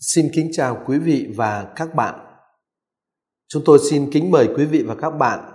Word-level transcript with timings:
Xin 0.00 0.30
kính 0.34 0.50
chào 0.52 0.82
quý 0.86 0.98
vị 0.98 1.26
và 1.36 1.72
các 1.76 1.94
bạn. 1.94 2.14
Chúng 3.48 3.62
tôi 3.64 3.78
xin 3.90 4.10
kính 4.12 4.30
mời 4.30 4.48
quý 4.56 4.64
vị 4.64 4.82
và 4.82 4.94
các 4.94 5.10
bạn 5.10 5.52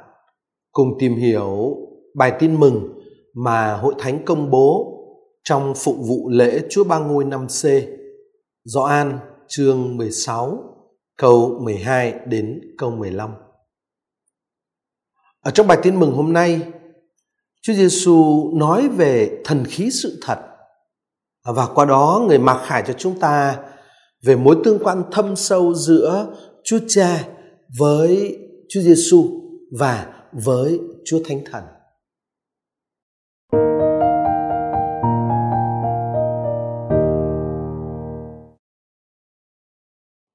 cùng 0.71 0.90
tìm 1.00 1.16
hiểu 1.16 1.75
bài 2.15 2.33
tin 2.39 2.60
mừng 2.60 3.00
mà 3.34 3.73
Hội 3.73 3.96
Thánh 4.00 4.26
công 4.26 4.52
bố 4.52 4.92
trong 5.44 5.73
phục 5.76 5.96
vụ 6.08 6.29
lễ 6.29 6.62
Chúa 6.70 6.84
Ba 6.84 7.00
Ngôi 7.00 7.26
năm 7.26 7.47
C. 7.47 7.66
Gioan 8.63 9.20
chương 9.47 9.97
16 9.97 10.63
câu 11.17 11.59
12 11.62 12.13
đến 12.25 12.62
câu 12.77 12.91
15. 12.91 13.31
Ở 15.41 15.51
trong 15.51 15.67
bài 15.67 15.77
tin 15.83 15.99
mừng 15.99 16.12
hôm 16.12 16.34
nay, 16.34 16.62
Chúa 17.62 17.73
Giêsu 17.73 18.49
nói 18.53 18.89
về 18.89 19.41
thần 19.45 19.66
khí 19.66 19.91
sự 19.91 20.20
thật 20.21 20.39
và 21.45 21.67
qua 21.75 21.85
đó 21.85 22.25
người 22.27 22.39
mặc 22.39 22.63
khải 22.66 22.84
cho 22.88 22.93
chúng 22.93 23.20
ta 23.20 23.63
về 24.26 24.35
mối 24.35 24.57
tương 24.63 24.80
quan 24.84 25.03
thâm 25.12 25.35
sâu 25.35 25.73
giữa 25.73 26.36
Chúa 26.63 26.80
Cha 26.88 27.27
với 27.80 28.40
Chúa 28.70 28.81
Giêsu 28.81 29.26
và 29.80 30.23
với 30.31 30.80
Chúa 31.05 31.20
Thánh 31.26 31.41
Thần. 31.45 31.63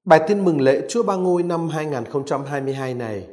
Bài 0.05 0.21
tin 0.27 0.45
mừng 0.45 0.61
lễ 0.61 0.85
Chúa 0.89 1.03
Ba 1.03 1.15
Ngôi 1.15 1.43
năm 1.43 1.69
2022 1.69 2.93
này 2.93 3.27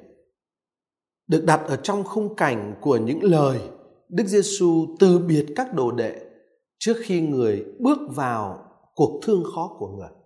được 1.28 1.44
đặt 1.44 1.60
ở 1.68 1.76
trong 1.76 2.04
khung 2.04 2.34
cảnh 2.34 2.74
của 2.80 2.96
những 2.96 3.22
lời 3.22 3.60
Đức 4.08 4.24
Giêsu 4.26 4.86
từ 5.00 5.18
biệt 5.18 5.46
các 5.56 5.74
đồ 5.74 5.90
đệ 5.90 6.20
trước 6.78 6.94
khi 7.00 7.20
người 7.20 7.64
bước 7.80 7.98
vào 8.14 8.58
cuộc 8.94 9.20
thương 9.22 9.44
khó 9.54 9.76
của 9.78 9.88
người. 9.88 10.17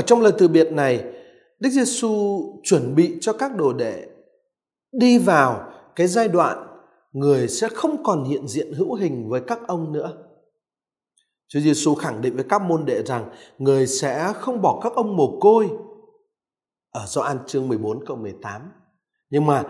Ở 0.00 0.04
trong 0.06 0.20
lời 0.20 0.32
từ 0.38 0.48
biệt 0.48 0.72
này, 0.72 1.04
Đức 1.58 1.70
Giêsu 1.70 2.40
chuẩn 2.62 2.94
bị 2.94 3.18
cho 3.20 3.32
các 3.32 3.56
đồ 3.56 3.72
đệ 3.72 4.06
đi 4.92 5.18
vào 5.18 5.72
cái 5.96 6.06
giai 6.06 6.28
đoạn 6.28 6.66
người 7.12 7.48
sẽ 7.48 7.68
không 7.68 8.02
còn 8.04 8.24
hiện 8.24 8.48
diện 8.48 8.72
hữu 8.72 8.94
hình 8.94 9.28
với 9.28 9.40
các 9.46 9.58
ông 9.66 9.92
nữa. 9.92 10.12
Chúa 11.48 11.60
Giêsu 11.60 11.94
khẳng 11.94 12.20
định 12.20 12.34
với 12.34 12.44
các 12.48 12.62
môn 12.62 12.84
đệ 12.86 13.02
rằng 13.02 13.30
người 13.58 13.86
sẽ 13.86 14.32
không 14.36 14.62
bỏ 14.62 14.80
các 14.82 14.92
ông 14.92 15.16
mồ 15.16 15.38
côi 15.40 15.68
ở 16.90 17.06
Gioan 17.06 17.38
chương 17.46 17.68
14 17.68 18.04
câu 18.06 18.16
18. 18.16 18.62
Nhưng 19.30 19.46
mà 19.46 19.64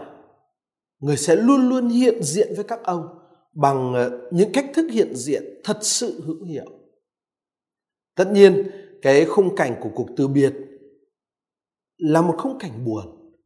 người 0.99 1.17
sẽ 1.17 1.37
luôn 1.37 1.69
luôn 1.69 1.89
hiện 1.89 2.23
diện 2.23 2.53
với 2.57 2.65
các 2.65 2.81
ông 2.85 3.09
bằng 3.53 3.95
ờ, 3.95 4.29
những 4.31 4.53
cách 4.53 4.71
thức 4.75 4.91
hiện 4.93 5.17
diện 5.17 5.61
thật 5.65 5.79
sự 5.83 6.23
hữu 6.27 6.45
hiệu. 6.45 6.71
Tất 8.17 8.29
nhiên, 8.33 8.71
cái 9.03 9.25
khung 9.25 9.57
cảnh 9.57 9.75
của 9.81 9.91
cuộc 9.95 10.09
từ 10.17 10.29
biệt 10.29 10.55
là 11.99 12.23
một 12.23 12.35
khung 12.39 12.59
cảnh 12.59 12.85
buồn. 12.85 13.05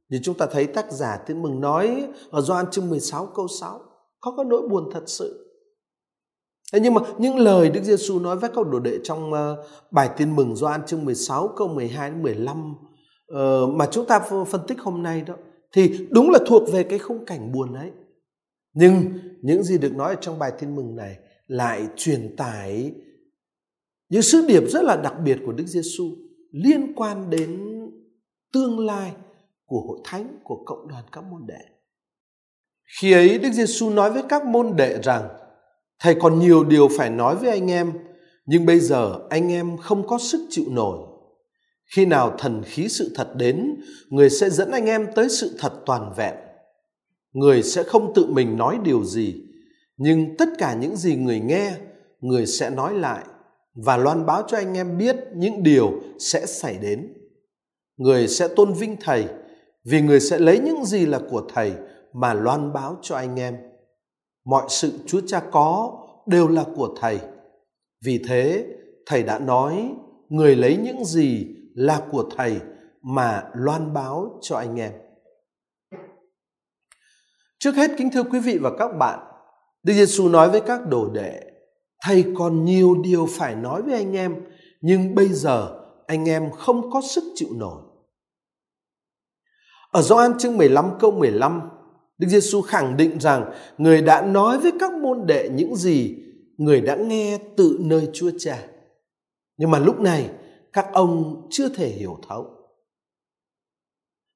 Như 0.09 0.21
chúng 0.23 0.39
ta 0.39 0.47
thấy 0.47 0.67
tác 0.67 0.93
giả 0.93 1.19
Tiến 1.27 1.43
Mừng 1.43 1.61
nói 1.61 2.09
ở 2.31 2.41
Gioan 2.41 2.71
chương 2.71 2.91
16 2.91 3.27
câu 3.27 3.49
6 3.61 3.81
có 4.21 4.35
có 4.37 4.45
nỗi 4.45 4.69
buồn 4.69 4.91
thật 4.93 5.03
sự. 5.07 5.45
Thế 6.73 6.81
nhưng 6.81 6.95
mà 6.95 7.01
những 7.19 7.39
lời 7.39 7.71
Đức 7.71 7.83
Giêsu 7.83 8.21
nói 8.21 8.37
với 8.37 8.51
các 8.55 8.67
đồ 8.67 8.79
đệ 8.79 8.99
trong 9.05 9.33
ờ, 9.33 9.65
bài 9.91 10.11
Tin 10.17 10.37
Mừng 10.37 10.57
Gioan 10.57 10.87
chương 10.87 11.05
16 11.05 11.49
câu 11.49 11.69
12 11.69 12.11
đến 12.11 12.23
15 12.23 12.75
ờ, 13.27 13.67
mà 13.67 13.87
chúng 13.91 14.07
ta 14.07 14.19
phân 14.49 14.61
tích 14.69 14.81
hôm 14.81 15.03
nay 15.03 15.23
đó, 15.23 15.35
thì 15.73 16.07
đúng 16.11 16.31
là 16.31 16.39
thuộc 16.47 16.73
về 16.73 16.83
cái 16.83 16.99
khung 16.99 17.25
cảnh 17.25 17.53
buồn 17.53 17.75
ấy. 17.75 17.91
Nhưng 18.75 19.05
những 19.43 19.63
gì 19.63 19.79
được 19.79 19.95
nói 19.95 20.15
ở 20.15 20.21
trong 20.21 20.39
bài 20.39 20.53
Tin 20.59 20.77
Mừng 20.77 20.97
này 20.97 21.17
lại 21.47 21.89
truyền 21.97 22.37
tải 22.37 22.93
những 24.09 24.23
sứ 24.23 24.47
điệp 24.47 24.63
rất 24.69 24.85
là 24.85 24.97
đặc 24.97 25.15
biệt 25.25 25.39
của 25.47 25.53
Đức 25.53 25.67
Giêsu 25.67 26.17
liên 26.51 26.93
quan 26.97 27.31
đến 27.31 27.61
tương 28.53 28.79
lai 28.79 29.13
của 29.65 29.81
hội 29.81 29.99
thánh 30.05 30.39
của 30.45 30.63
cộng 30.65 30.89
đoàn 30.89 31.05
các 31.13 31.25
môn 31.25 31.47
đệ. 31.47 31.65
Khi 33.01 33.13
ấy 33.13 33.39
Đức 33.39 33.53
Giêsu 33.53 33.91
nói 33.91 34.11
với 34.11 34.23
các 34.29 34.47
môn 34.47 34.77
đệ 34.77 34.99
rằng 35.03 35.29
thầy 36.01 36.15
còn 36.15 36.39
nhiều 36.39 36.65
điều 36.65 36.89
phải 36.97 37.11
nói 37.11 37.37
với 37.37 37.51
anh 37.51 37.71
em 37.71 37.93
nhưng 38.47 38.67
bây 38.67 38.81
giờ 38.81 39.19
anh 39.31 39.53
em 39.53 39.77
không 39.77 40.07
có 40.07 40.19
sức 40.19 40.47
chịu 40.51 40.65
nổi. 40.71 40.99
Khi 41.97 42.07
nào 42.07 42.35
thần 42.39 42.63
khí 42.65 42.89
sự 42.89 43.13
thật 43.15 43.33
đến, 43.37 43.81
người 44.09 44.31
sẽ 44.31 44.51
dẫn 44.51 44.71
anh 44.71 44.87
em 44.87 45.07
tới 45.15 45.29
sự 45.29 45.57
thật 45.59 45.73
toàn 45.87 46.13
vẹn. 46.17 46.35
Người 47.33 47.63
sẽ 47.63 47.83
không 47.83 48.13
tự 48.15 48.27
mình 48.27 48.57
nói 48.57 48.79
điều 48.85 49.05
gì, 49.05 49.35
nhưng 49.97 50.37
tất 50.37 50.49
cả 50.59 50.75
những 50.75 50.97
gì 50.97 51.17
người 51.17 51.41
nghe, 51.41 51.75
người 52.21 52.47
sẽ 52.47 52.71
nói 52.71 52.95
lại 52.95 53.25
và 53.75 53.97
loan 53.97 54.27
báo 54.27 54.43
cho 54.47 54.57
anh 54.57 54.77
em 54.77 54.99
biết 54.99 55.17
những 55.35 55.63
điều 55.63 55.93
sẽ 56.19 56.47
xảy 56.47 56.79
đến. 56.79 57.13
Người 57.97 58.29
sẽ 58.29 58.49
tôn 58.49 58.73
vinh 58.73 58.97
thầy 59.01 59.29
vì 59.85 60.01
người 60.01 60.21
sẽ 60.21 60.39
lấy 60.39 60.59
những 60.59 60.85
gì 60.85 61.07
là 61.07 61.21
của 61.31 61.43
thầy 61.55 61.73
mà 62.13 62.35
loan 62.35 62.73
báo 62.73 62.99
cho 63.03 63.17
anh 63.17 63.41
em. 63.41 63.57
Mọi 64.45 64.67
sự 64.69 64.93
Chúa 65.07 65.21
Cha 65.27 65.43
có 65.53 65.99
đều 66.27 66.49
là 66.49 66.65
của 66.77 66.97
thầy. 67.01 67.21
Vì 68.05 68.23
thế, 68.29 68.67
thầy 69.07 69.23
đã 69.23 69.39
nói 69.39 69.95
người 70.29 70.57
lấy 70.57 70.77
những 70.77 71.05
gì 71.05 71.47
là 71.75 72.03
của 72.11 72.25
thầy 72.37 72.61
mà 73.03 73.43
loan 73.55 73.95
báo 73.95 74.39
cho 74.43 74.57
anh 74.57 74.81
em. 74.81 74.93
Trước 77.59 77.75
hết 77.75 77.91
kính 77.99 78.11
thưa 78.11 78.23
quý 78.23 78.41
vị 78.41 78.59
và 78.59 78.71
các 78.79 78.89
bạn, 78.89 79.19
Đức 79.83 79.93
Giêsu 79.93 80.29
nói 80.29 80.51
với 80.51 80.61
các 80.61 80.89
đồ 80.89 81.09
đệ 81.09 81.54
thầy 82.05 82.25
còn 82.37 82.65
nhiều 82.65 82.95
điều 83.03 83.27
phải 83.31 83.55
nói 83.55 83.83
với 83.83 83.95
anh 83.95 84.17
em, 84.17 84.35
nhưng 84.81 85.15
bây 85.15 85.29
giờ 85.29 85.81
anh 86.07 86.29
em 86.29 86.51
không 86.51 86.91
có 86.91 87.01
sức 87.01 87.25
chịu 87.35 87.49
nổi 87.53 87.83
ở 89.95 90.03
Gioan 90.03 90.39
chương 90.39 90.57
15 90.57 90.91
câu 91.01 91.11
15 91.11 91.61
Đức 92.19 92.29
Giêsu 92.29 92.63
khẳng 92.63 92.97
định 92.97 93.21
rằng 93.21 93.53
người 93.79 94.03
đã 94.03 94.23
nói 94.23 94.59
với 94.59 94.73
các 94.81 94.93
môn 94.93 95.27
đệ 95.27 95.49
những 95.55 95.77
gì 95.77 96.17
người 96.57 96.81
đã 96.81 96.97
nghe 96.97 97.39
từ 97.57 97.77
nơi 97.81 98.09
Chúa 98.13 98.31
Cha. 98.39 98.59
Nhưng 99.57 99.71
mà 99.71 99.79
lúc 99.79 100.01
này, 100.01 100.31
các 100.73 100.87
ông 100.93 101.47
chưa 101.51 101.69
thể 101.69 101.89
hiểu 101.89 102.19
thấu. 102.29 102.47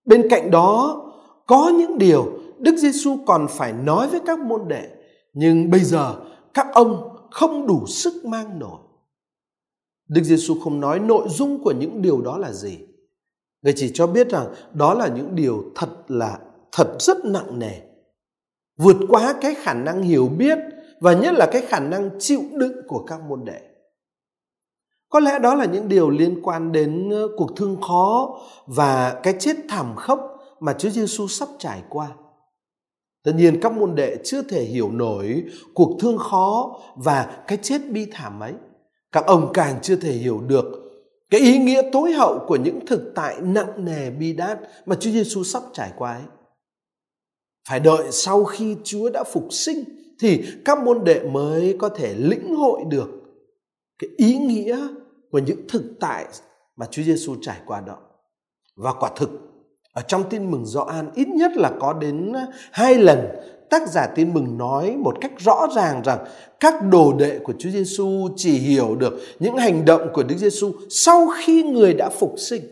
Bên 0.05 0.29
cạnh 0.31 0.51
đó, 0.51 1.03
có 1.47 1.73
những 1.79 1.99
điều 1.99 2.33
Đức 2.59 2.77
Giêsu 2.77 3.17
còn 3.27 3.47
phải 3.51 3.73
nói 3.73 4.09
với 4.09 4.21
các 4.27 4.39
môn 4.39 4.69
đệ, 4.69 4.89
nhưng 5.33 5.71
bây 5.71 5.81
giờ 5.81 6.17
các 6.55 6.67
ông 6.73 7.18
không 7.39 7.67
đủ 7.67 7.87
sức 7.87 8.25
mang 8.25 8.59
nổi. 8.59 8.79
Đức 10.09 10.23
Giêsu 10.23 10.61
không 10.61 10.81
nói 10.81 10.99
nội 10.99 11.29
dung 11.29 11.63
của 11.63 11.73
những 11.73 12.03
điều 12.03 12.21
đó 12.21 12.39
là 12.39 12.53
gì. 12.53 12.79
Người 13.63 13.73
chỉ 13.77 13.91
cho 13.95 14.07
biết 14.07 14.29
rằng 14.29 14.55
đó 14.73 14.95
là 14.95 15.09
những 15.09 15.35
điều 15.35 15.65
thật 15.75 15.89
là, 16.09 16.39
thật 16.73 16.97
rất 17.01 17.25
nặng 17.25 17.59
nề. 17.59 17.81
Vượt 18.79 18.97
quá 19.09 19.35
cái 19.41 19.55
khả 19.55 19.75
năng 19.75 20.03
hiểu 20.03 20.29
biết 20.29 20.59
và 21.01 21.13
nhất 21.13 21.35
là 21.35 21.49
cái 21.53 21.63
khả 21.63 21.81
năng 21.81 22.11
chịu 22.19 22.41
đựng 22.53 22.77
của 22.89 23.05
các 23.07 23.21
môn 23.21 23.45
đệ. 23.45 23.61
Có 25.09 25.21
lẽ 25.21 25.39
đó 25.39 25.55
là 25.55 25.65
những 25.65 25.89
điều 25.89 26.11
liên 26.11 26.41
quan 26.43 26.73
đến 26.73 27.11
ờ, 27.11 27.29
cuộc 27.37 27.57
thương 27.57 27.81
khó 27.81 28.39
và 28.67 29.21
cái 29.23 29.35
chết 29.39 29.57
thảm 29.69 29.97
khốc 29.97 30.21
mà 30.61 30.73
Chúa 30.79 30.91
Giêsu 30.91 31.29
sắp 31.29 31.49
trải 31.59 31.83
qua. 31.89 32.09
Tất 33.25 33.33
nhiên 33.37 33.61
các 33.61 33.73
môn 33.73 33.95
đệ 33.95 34.17
chưa 34.25 34.43
thể 34.43 34.63
hiểu 34.63 34.91
nổi 34.91 35.45
cuộc 35.75 35.99
thương 36.01 36.19
khó 36.19 36.81
và 36.97 37.43
cái 37.47 37.59
chết 37.63 37.81
bi 37.91 38.07
thảm 38.13 38.41
ấy. 38.41 38.53
Các 39.13 39.27
ông 39.27 39.51
càng 39.55 39.79
chưa 39.83 39.97
thể 39.97 40.13
hiểu 40.13 40.41
được 40.41 40.65
cái 41.31 41.41
ý 41.41 41.59
nghĩa 41.59 41.83
tối 41.93 42.13
hậu 42.13 42.39
của 42.47 42.57
những 42.57 42.87
thực 42.87 43.13
tại 43.15 43.37
nặng 43.41 43.85
nề 43.85 44.11
bi 44.11 44.33
đát 44.33 44.59
mà 44.87 44.97
Chúa 45.01 45.11
Giêsu 45.11 45.45
sắp 45.45 45.63
trải 45.73 45.93
qua 45.97 46.13
ấy. 46.13 46.23
Phải 47.69 47.81
đợi 47.81 48.07
sau 48.11 48.45
khi 48.45 48.77
Chúa 48.85 49.11
đã 49.11 49.25
phục 49.25 49.47
sinh 49.51 49.85
thì 50.21 50.45
các 50.65 50.83
môn 50.85 51.05
đệ 51.05 51.21
mới 51.21 51.77
có 51.79 51.89
thể 51.89 52.15
lĩnh 52.15 52.55
hội 52.57 52.81
được 52.89 53.09
cái 53.99 54.11
ý 54.17 54.39
nghĩa 54.39 54.89
của 55.31 55.39
những 55.39 55.61
thực 55.69 55.83
tại 56.01 56.27
mà 56.77 56.87
Chúa 56.91 57.03
Giêsu 57.03 57.37
trải 57.43 57.61
qua 57.67 57.81
đó. 57.81 57.97
Và 58.77 58.93
quả 58.93 59.11
thực 59.17 59.31
ở 59.99 60.03
trong 60.09 60.25
tin 60.31 60.51
mừng 60.51 60.67
Gioan 60.67 61.11
ít 61.15 61.29
nhất 61.29 61.53
là 61.57 61.73
có 61.81 61.93
đến 61.93 62.33
ờ, 62.33 62.41
hai 62.73 62.95
lần 62.95 63.19
tác 63.71 63.89
giả 63.89 64.07
tin 64.07 64.35
mừng 64.35 64.59
nói 64.59 64.97
một 64.97 65.17
cách 65.21 65.33
rõ 65.39 65.67
ràng 65.77 66.03
rằng 66.05 66.19
các 66.61 66.75
đồ 66.91 67.13
đệ 67.19 67.39
của 67.39 67.53
Chúa 67.59 67.71
Giêsu 67.71 68.29
chỉ 68.37 68.59
hiểu 68.59 68.97
được 68.97 69.19
những 69.39 69.57
hành 69.57 69.85
động 69.85 70.09
của 70.13 70.23
Đức 70.23 70.37
Giêsu 70.39 70.73
sau 70.91 71.29
khi 71.39 71.63
người 71.63 71.95
đã 71.95 72.11
phục 72.11 72.35
sinh. 72.39 72.63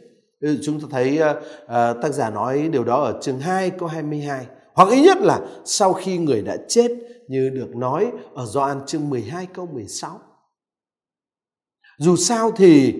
Chúng 0.62 0.80
ta 0.80 0.86
thấy 0.90 1.18
uh, 1.30 1.36
uh, 1.64 2.02
tác 2.02 2.12
giả 2.12 2.30
nói 2.30 2.68
điều 2.72 2.84
đó 2.84 3.00
ở 3.04 3.18
chương 3.22 3.38
2 3.38 3.70
câu 3.70 3.88
22 3.88 4.46
hoặc 4.74 4.88
ít 4.90 5.02
nhất 5.02 5.18
là 5.20 5.40
sau 5.64 5.92
khi 5.92 6.18
người 6.18 6.42
đã 6.42 6.56
chết 6.68 6.90
như 7.28 7.50
được 7.50 7.76
nói 7.76 8.12
ở 8.34 8.46
Gioan 8.46 8.80
chương 8.86 9.10
12 9.10 9.46
câu 9.46 9.68
16. 9.72 10.20
Dù 11.98 12.16
sao 12.16 12.50
thì 12.56 12.94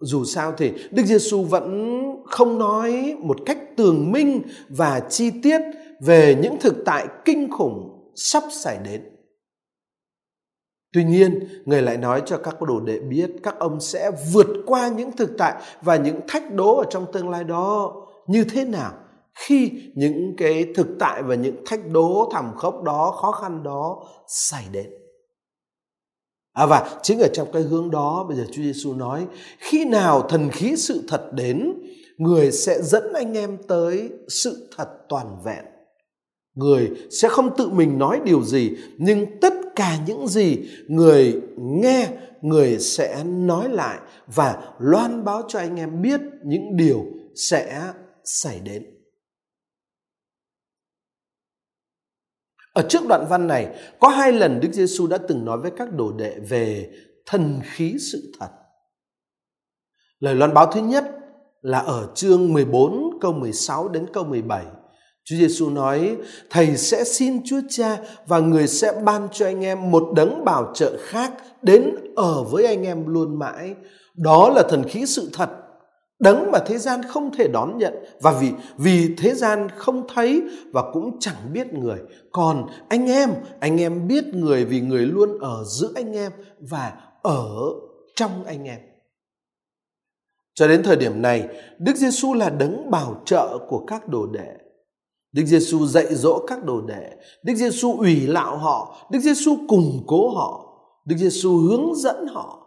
dù 0.00 0.24
sao 0.24 0.54
thì 0.58 0.72
Đức 0.90 1.02
Giêsu 1.06 1.42
vẫn 1.42 2.01
không 2.32 2.58
nói 2.58 3.16
một 3.20 3.36
cách 3.46 3.58
tường 3.76 4.12
minh 4.12 4.42
và 4.68 5.00
chi 5.00 5.30
tiết 5.42 5.60
về 6.00 6.36
những 6.42 6.56
thực 6.60 6.74
tại 6.86 7.06
kinh 7.24 7.50
khủng 7.50 8.10
sắp 8.14 8.42
xảy 8.50 8.78
đến. 8.84 9.02
Tuy 10.92 11.04
nhiên, 11.04 11.48
người 11.64 11.82
lại 11.82 11.96
nói 11.96 12.22
cho 12.26 12.38
các 12.38 12.62
đồ 12.62 12.80
đệ 12.80 12.98
biết 13.00 13.30
các 13.42 13.58
ông 13.58 13.80
sẽ 13.80 14.10
vượt 14.32 14.46
qua 14.66 14.88
những 14.88 15.12
thực 15.16 15.30
tại 15.38 15.62
và 15.82 15.96
những 15.96 16.20
thách 16.28 16.54
đố 16.54 16.76
ở 16.76 16.84
trong 16.90 17.12
tương 17.12 17.30
lai 17.30 17.44
đó 17.44 17.94
như 18.26 18.44
thế 18.44 18.64
nào 18.64 18.92
khi 19.34 19.70
những 19.94 20.34
cái 20.38 20.66
thực 20.74 20.86
tại 20.98 21.22
và 21.22 21.34
những 21.34 21.56
thách 21.66 21.80
đố 21.92 22.30
thảm 22.32 22.52
khốc 22.56 22.82
đó, 22.82 23.18
khó 23.20 23.32
khăn 23.32 23.62
đó 23.62 24.04
xảy 24.28 24.64
đến. 24.72 24.90
À 26.52 26.66
và 26.66 26.98
chính 27.02 27.18
ở 27.20 27.28
trong 27.32 27.48
cái 27.52 27.62
hướng 27.62 27.90
đó 27.90 28.24
bây 28.28 28.36
giờ 28.36 28.44
Chúa 28.52 28.62
Giêsu 28.62 28.94
nói 28.94 29.26
khi 29.58 29.84
nào 29.84 30.22
thần 30.28 30.48
khí 30.48 30.76
sự 30.76 31.02
thật 31.08 31.30
đến 31.32 31.72
người 32.18 32.52
sẽ 32.52 32.82
dẫn 32.82 33.12
anh 33.12 33.36
em 33.36 33.58
tới 33.68 34.10
sự 34.28 34.68
thật 34.76 34.88
toàn 35.08 35.42
vẹn. 35.44 35.64
Người 36.54 36.90
sẽ 37.10 37.28
không 37.28 37.56
tự 37.56 37.68
mình 37.68 37.98
nói 37.98 38.20
điều 38.24 38.42
gì, 38.42 38.76
nhưng 38.98 39.40
tất 39.40 39.52
cả 39.76 39.98
những 40.06 40.28
gì 40.28 40.58
người 40.88 41.40
nghe, 41.58 42.08
người 42.40 42.78
sẽ 42.78 43.24
nói 43.24 43.68
lại 43.68 43.98
và 44.26 44.74
loan 44.78 45.24
báo 45.24 45.42
cho 45.48 45.58
anh 45.58 45.76
em 45.76 46.02
biết 46.02 46.20
những 46.44 46.76
điều 46.76 47.04
sẽ 47.34 47.92
xảy 48.24 48.60
đến. 48.60 48.86
Ở 52.72 52.86
trước 52.88 53.02
đoạn 53.08 53.26
văn 53.28 53.46
này, 53.46 53.76
có 54.00 54.08
hai 54.08 54.32
lần 54.32 54.60
Đức 54.60 54.72
Giêsu 54.72 55.06
đã 55.06 55.18
từng 55.28 55.44
nói 55.44 55.58
với 55.58 55.70
các 55.76 55.92
đồ 55.92 56.12
đệ 56.12 56.38
về 56.48 56.92
thần 57.26 57.60
khí 57.64 57.96
sự 58.12 58.32
thật. 58.40 58.48
Lời 60.18 60.34
loan 60.34 60.54
báo 60.54 60.72
thứ 60.72 60.80
nhất 60.80 61.04
là 61.62 61.78
ở 61.78 62.08
chương 62.14 62.52
14 62.52 63.18
câu 63.20 63.32
16 63.32 63.88
đến 63.88 64.06
câu 64.12 64.24
17. 64.24 64.64
Chúa 65.24 65.36
Giêsu 65.36 65.70
nói, 65.70 66.16
Thầy 66.50 66.76
sẽ 66.76 67.04
xin 67.04 67.40
Chúa 67.44 67.60
Cha 67.68 67.98
và 68.26 68.38
người 68.38 68.66
sẽ 68.66 68.92
ban 69.04 69.28
cho 69.32 69.46
anh 69.46 69.64
em 69.64 69.90
một 69.90 70.12
đấng 70.16 70.44
bảo 70.44 70.72
trợ 70.74 70.96
khác 71.00 71.32
đến 71.62 71.94
ở 72.16 72.44
với 72.44 72.66
anh 72.66 72.82
em 72.82 73.06
luôn 73.06 73.38
mãi. 73.38 73.74
Đó 74.14 74.48
là 74.54 74.62
thần 74.68 74.84
khí 74.88 75.06
sự 75.06 75.30
thật, 75.32 75.50
đấng 76.18 76.50
mà 76.52 76.58
thế 76.66 76.78
gian 76.78 77.02
không 77.02 77.30
thể 77.36 77.48
đón 77.48 77.78
nhận 77.78 77.94
và 78.20 78.32
vì 78.40 78.50
vì 78.76 79.14
thế 79.18 79.34
gian 79.34 79.68
không 79.76 80.06
thấy 80.14 80.42
và 80.72 80.82
cũng 80.92 81.16
chẳng 81.20 81.52
biết 81.52 81.72
người. 81.72 81.98
Còn 82.32 82.66
anh 82.88 83.10
em, 83.10 83.30
anh 83.60 83.80
em 83.80 84.08
biết 84.08 84.24
người 84.24 84.64
vì 84.64 84.80
người 84.80 85.06
luôn 85.06 85.38
ở 85.40 85.64
giữa 85.66 85.90
anh 85.94 86.12
em 86.16 86.32
và 86.60 86.92
ở 87.22 87.48
trong 88.16 88.44
anh 88.44 88.64
em. 88.64 88.91
Cho 90.54 90.68
đến 90.68 90.82
thời 90.82 90.96
điểm 90.96 91.22
này, 91.22 91.48
Đức 91.78 91.96
Giêsu 91.96 92.34
là 92.34 92.50
đấng 92.50 92.90
bảo 92.90 93.22
trợ 93.24 93.58
của 93.68 93.84
các 93.86 94.08
đồ 94.08 94.26
đệ. 94.26 94.48
Đức 95.32 95.44
Giêsu 95.46 95.86
dạy 95.86 96.14
dỗ 96.14 96.38
các 96.46 96.64
đồ 96.64 96.80
đệ, 96.80 97.10
Đức 97.42 97.54
Giêsu 97.54 97.96
ủy 97.98 98.26
lạo 98.26 98.56
họ, 98.56 98.96
Đức 99.10 99.18
Giêsu 99.18 99.56
củng 99.68 100.04
cố 100.06 100.30
họ, 100.30 100.66
Đức 101.06 101.16
Giêsu 101.18 101.56
hướng 101.56 101.94
dẫn 101.94 102.26
họ. 102.26 102.58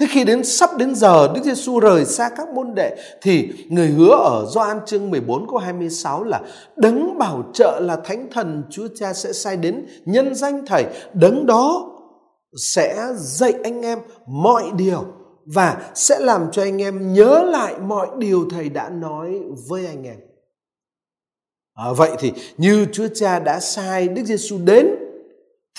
Thế 0.00 0.06
khi 0.10 0.24
đến 0.24 0.44
sắp 0.44 0.70
đến 0.76 0.94
giờ 0.94 1.28
Đức 1.34 1.40
Giêsu 1.44 1.80
rời 1.80 2.04
xa 2.04 2.30
các 2.36 2.48
môn 2.54 2.74
đệ 2.74 2.96
thì 3.22 3.52
người 3.68 3.86
hứa 3.88 4.10
ở 4.10 4.46
Gioan 4.54 4.78
chương 4.86 5.10
14 5.10 5.46
câu 5.48 5.58
26 5.58 6.24
là 6.24 6.40
đấng 6.76 7.18
bảo 7.18 7.42
trợ 7.54 7.80
là 7.80 7.96
Thánh 8.04 8.28
Thần 8.30 8.62
Chúa 8.70 8.88
Cha 8.96 9.12
sẽ 9.12 9.32
sai 9.32 9.56
đến 9.56 9.86
nhân 10.04 10.34
danh 10.34 10.66
Thầy, 10.66 10.84
đấng 11.14 11.46
đó 11.46 11.90
sẽ 12.56 13.06
dạy 13.16 13.52
anh 13.64 13.82
em 13.82 13.98
mọi 14.26 14.64
điều 14.76 15.04
và 15.54 15.92
sẽ 15.94 16.18
làm 16.20 16.48
cho 16.52 16.62
anh 16.62 16.82
em 16.82 17.12
nhớ 17.12 17.48
lại 17.52 17.78
mọi 17.80 18.08
điều 18.18 18.48
thầy 18.50 18.68
đã 18.68 18.90
nói 18.90 19.40
với 19.68 19.86
anh 19.86 20.04
em. 20.04 20.20
À, 21.74 21.92
vậy 21.96 22.10
thì 22.18 22.32
như 22.56 22.86
Chúa 22.92 23.08
Cha 23.14 23.38
đã 23.38 23.60
sai 23.60 24.08
Đức 24.08 24.24
Giêsu 24.24 24.58
đến 24.64 24.86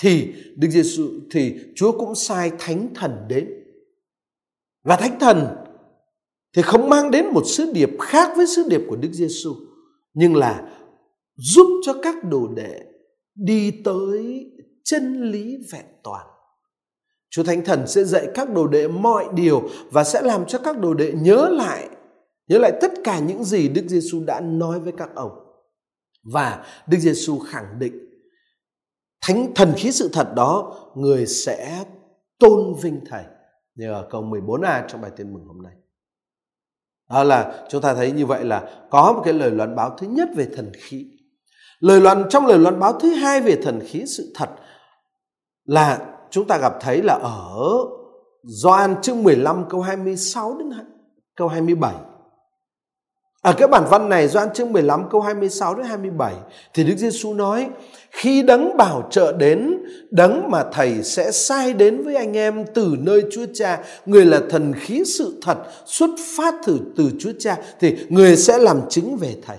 thì 0.00 0.34
Đức 0.56 0.68
Giêsu 0.70 1.04
thì 1.30 1.54
Chúa 1.74 1.92
cũng 1.92 2.14
sai 2.14 2.52
Thánh 2.58 2.88
Thần 2.94 3.26
đến. 3.28 3.48
Và 4.84 4.96
Thánh 4.96 5.18
Thần 5.18 5.46
thì 6.56 6.62
không 6.62 6.88
mang 6.88 7.10
đến 7.10 7.26
một 7.26 7.42
sứ 7.46 7.72
điệp 7.72 7.90
khác 8.00 8.30
với 8.36 8.46
sứ 8.46 8.68
điệp 8.68 8.80
của 8.88 8.96
Đức 8.96 9.12
Giêsu, 9.12 9.54
nhưng 10.14 10.36
là 10.36 10.76
giúp 11.36 11.80
cho 11.82 11.94
các 12.02 12.24
đồ 12.24 12.48
đệ 12.48 12.80
đi 13.34 13.70
tới 13.84 14.50
chân 14.84 15.30
lý 15.30 15.56
vẹn 15.72 15.84
toàn. 16.02 16.26
Chúa 17.30 17.42
Thánh 17.42 17.64
Thần 17.64 17.86
sẽ 17.86 18.04
dạy 18.04 18.28
các 18.34 18.50
đồ 18.52 18.66
đệ 18.66 18.88
mọi 18.88 19.26
điều 19.34 19.68
và 19.90 20.04
sẽ 20.04 20.22
làm 20.22 20.46
cho 20.46 20.58
các 20.58 20.78
đồ 20.78 20.94
đệ 20.94 21.12
nhớ 21.12 21.48
lại 21.48 21.88
nhớ 22.50 22.58
lại 22.58 22.72
tất 22.80 22.92
cả 23.04 23.18
những 23.18 23.44
gì 23.44 23.68
Đức 23.68 23.82
Giêsu 23.88 24.24
đã 24.24 24.40
nói 24.40 24.80
với 24.80 24.92
các 24.96 25.10
ông. 25.14 25.30
Và 26.32 26.64
Đức 26.86 26.98
Giêsu 26.98 27.38
khẳng 27.38 27.78
định, 27.78 27.94
thánh 29.20 29.54
thần 29.54 29.72
khí 29.76 29.92
sự 29.92 30.10
thật 30.12 30.34
đó, 30.36 30.76
người 30.96 31.26
sẽ 31.26 31.84
tôn 32.38 32.74
vinh 32.82 33.00
thầy 33.06 33.24
như 33.74 33.92
ở 33.92 34.08
câu 34.10 34.22
14a 34.22 34.82
trong 34.88 35.00
bài 35.00 35.10
tin 35.16 35.32
mừng 35.32 35.44
hôm 35.44 35.62
nay. 35.62 35.72
Đó 37.10 37.24
là 37.24 37.66
chúng 37.70 37.82
ta 37.82 37.94
thấy 37.94 38.12
như 38.12 38.26
vậy 38.26 38.44
là 38.44 38.86
có 38.90 39.12
một 39.12 39.22
cái 39.24 39.34
lời 39.34 39.50
loan 39.50 39.76
báo 39.76 39.96
thứ 39.98 40.06
nhất 40.06 40.28
về 40.36 40.48
thần 40.56 40.72
khí. 40.76 41.06
Lời 41.80 42.00
loan 42.00 42.24
trong 42.30 42.46
lời 42.46 42.58
loan 42.58 42.80
báo 42.80 43.00
thứ 43.00 43.08
hai 43.08 43.40
về 43.40 43.60
thần 43.62 43.80
khí 43.86 44.04
sự 44.06 44.32
thật 44.34 44.50
là 45.64 46.16
chúng 46.30 46.46
ta 46.46 46.58
gặp 46.58 46.72
thấy 46.80 47.02
là 47.02 47.14
ở 47.22 47.58
Gioan 48.42 49.02
chương 49.02 49.22
15 49.22 49.64
câu 49.68 49.80
26 49.80 50.58
đến 50.58 50.70
câu 51.36 51.48
27. 51.48 51.94
Ở 53.42 53.52
cái 53.52 53.68
bản 53.68 53.84
văn 53.90 54.08
này, 54.08 54.28
Gioan 54.28 54.52
chương 54.54 54.72
15 54.72 55.08
câu 55.10 55.20
26 55.20 55.74
đến 55.74 55.86
27 55.86 56.34
thì 56.74 56.84
Đức 56.84 56.96
Giêsu 56.96 57.34
nói, 57.34 57.68
khi 58.10 58.42
đấng 58.42 58.76
bảo 58.76 59.08
trợ 59.10 59.32
đến, 59.32 59.78
đấng 60.10 60.50
mà 60.50 60.64
thầy 60.72 61.02
sẽ 61.02 61.30
sai 61.30 61.72
đến 61.72 62.02
với 62.02 62.14
anh 62.14 62.36
em 62.36 62.64
từ 62.74 62.94
nơi 62.98 63.24
Chúa 63.32 63.46
Cha, 63.54 63.84
người 64.06 64.24
là 64.24 64.40
thần 64.50 64.72
khí 64.80 65.02
sự 65.06 65.40
thật 65.42 65.58
xuất 65.86 66.10
phát 66.36 66.54
từ 66.66 66.80
từ 66.96 67.10
Chúa 67.20 67.32
Cha, 67.38 67.56
thì 67.80 67.98
người 68.08 68.36
sẽ 68.36 68.58
làm 68.58 68.80
chứng 68.88 69.16
về 69.16 69.36
thầy 69.46 69.56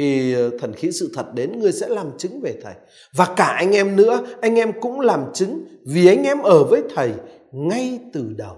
thì 0.00 0.32
ờ, 0.34 0.50
thần 0.58 0.72
khí 0.72 0.92
sự 0.92 1.10
thật 1.14 1.26
đến 1.34 1.60
người 1.60 1.72
sẽ 1.72 1.88
làm 1.88 2.18
chứng 2.18 2.40
về 2.40 2.60
thầy. 2.62 2.74
Và 3.14 3.34
cả 3.36 3.44
anh 3.44 3.72
em 3.72 3.96
nữa 3.96 4.26
anh 4.40 4.54
em 4.54 4.80
cũng 4.80 5.00
làm 5.00 5.24
chứng 5.34 5.64
vì 5.86 6.06
anh 6.06 6.22
em 6.22 6.42
ở 6.42 6.64
với 6.64 6.82
thầy 6.94 7.12
ngay 7.52 8.00
từ 8.12 8.32
đầu. 8.36 8.56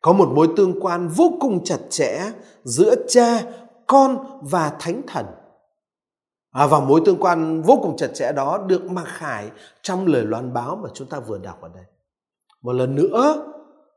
Có 0.00 0.12
một 0.12 0.28
mối 0.34 0.48
tương 0.56 0.80
quan 0.80 1.08
vô 1.08 1.32
cùng 1.40 1.64
chặt 1.64 1.78
chẽ 1.90 2.32
giữa 2.64 2.94
cha 3.08 3.42
con 3.86 4.40
và 4.42 4.72
thánh 4.80 5.02
thần. 5.06 5.26
À, 6.50 6.66
và 6.66 6.80
mối 6.80 7.00
tương 7.04 7.20
quan 7.20 7.62
vô 7.62 7.78
cùng 7.82 7.96
chặt 7.96 8.08
chẽ 8.14 8.32
đó 8.32 8.64
được 8.68 8.84
mặc 8.90 9.06
khải 9.06 9.50
trong 9.82 10.06
lời 10.06 10.24
loan 10.24 10.52
báo 10.52 10.76
mà 10.76 10.88
chúng 10.94 11.08
ta 11.08 11.20
vừa 11.20 11.38
đọc 11.38 11.62
ở 11.62 11.70
đây. 11.74 11.84
Một 12.62 12.72
lần 12.72 12.94
nữa 12.94 13.52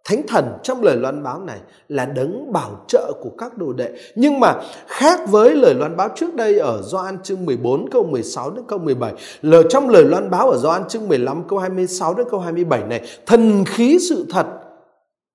Thánh 0.06 0.28
thần 0.28 0.46
trong 0.64 0.84
lời 0.84 0.96
loan 0.96 1.24
báo 1.24 1.40
này 1.40 1.60
là 1.88 2.06
đấng 2.06 2.52
bảo 2.54 2.86
trợ 2.88 3.12
của 3.22 3.30
các 3.38 3.58
đồ 3.58 3.74
đệ. 3.74 3.98
Nhưng 4.16 4.40
mà 4.40 4.62
khác 4.88 5.20
với 5.28 5.56
lời 5.56 5.74
loan 5.74 5.98
báo 5.98 6.10
trước 6.16 6.36
đây 6.36 6.60
ở 6.60 6.82
Gioan 6.82 7.24
chương 7.24 7.46
14 7.46 7.90
câu 7.90 8.04
16 8.04 8.52
đến 8.52 8.66
câu 8.68 8.80
17. 8.80 9.14
Lời 9.42 9.64
trong 9.70 9.90
lời 9.90 10.04
loan 10.04 10.30
báo 10.30 10.50
ở 10.50 10.58
Gioan 10.58 10.88
chương 10.88 11.08
15 11.08 11.48
câu 11.48 11.60
26 11.60 12.14
đến 12.14 12.28
câu 12.32 12.40
27 12.40 12.84
này, 12.84 13.02
thần 13.26 13.66
khí 13.66 13.98
sự 14.10 14.26
thật 14.30 14.48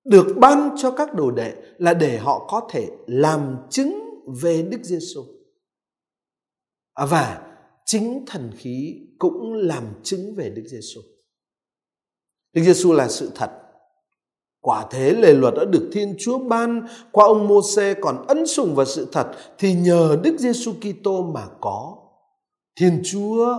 được 0.05 0.27
ban 0.35 0.75
cho 0.77 0.91
các 0.91 1.13
đồ 1.13 1.31
đệ 1.31 1.53
là 1.77 1.93
để 1.93 2.17
họ 2.17 2.47
có 2.49 2.67
thể 2.71 2.87
làm 3.07 3.57
chứng 3.69 3.99
về 4.41 4.61
Đức 4.61 4.83
Giêsu. 4.83 5.21
À, 6.93 7.05
và 7.05 7.41
chính 7.85 8.25
thần 8.27 8.51
khí 8.57 8.95
cũng 9.19 9.53
làm 9.53 9.83
chứng 10.03 10.35
về 10.35 10.49
Đức 10.49 10.63
Giêsu. 10.65 11.01
Đức 12.53 12.61
Giêsu 12.61 12.93
là 12.93 13.07
sự 13.07 13.31
thật 13.35 13.49
Quả 14.65 14.85
thế 14.89 15.11
lề 15.11 15.33
luật 15.33 15.53
đã 15.53 15.65
được 15.65 15.89
Thiên 15.91 16.15
Chúa 16.19 16.39
ban 16.39 16.87
qua 17.11 17.25
ông 17.25 17.47
Môsê 17.47 17.93
còn 17.93 18.27
ân 18.27 18.47
sủng 18.47 18.75
và 18.75 18.85
sự 18.85 19.07
thật 19.11 19.27
thì 19.57 19.73
nhờ 19.73 20.17
Đức 20.23 20.37
Giêsu 20.37 20.73
Kitô 20.73 21.23
mà 21.23 21.47
có. 21.61 21.97
Thiên 22.79 23.01
Chúa 23.05 23.55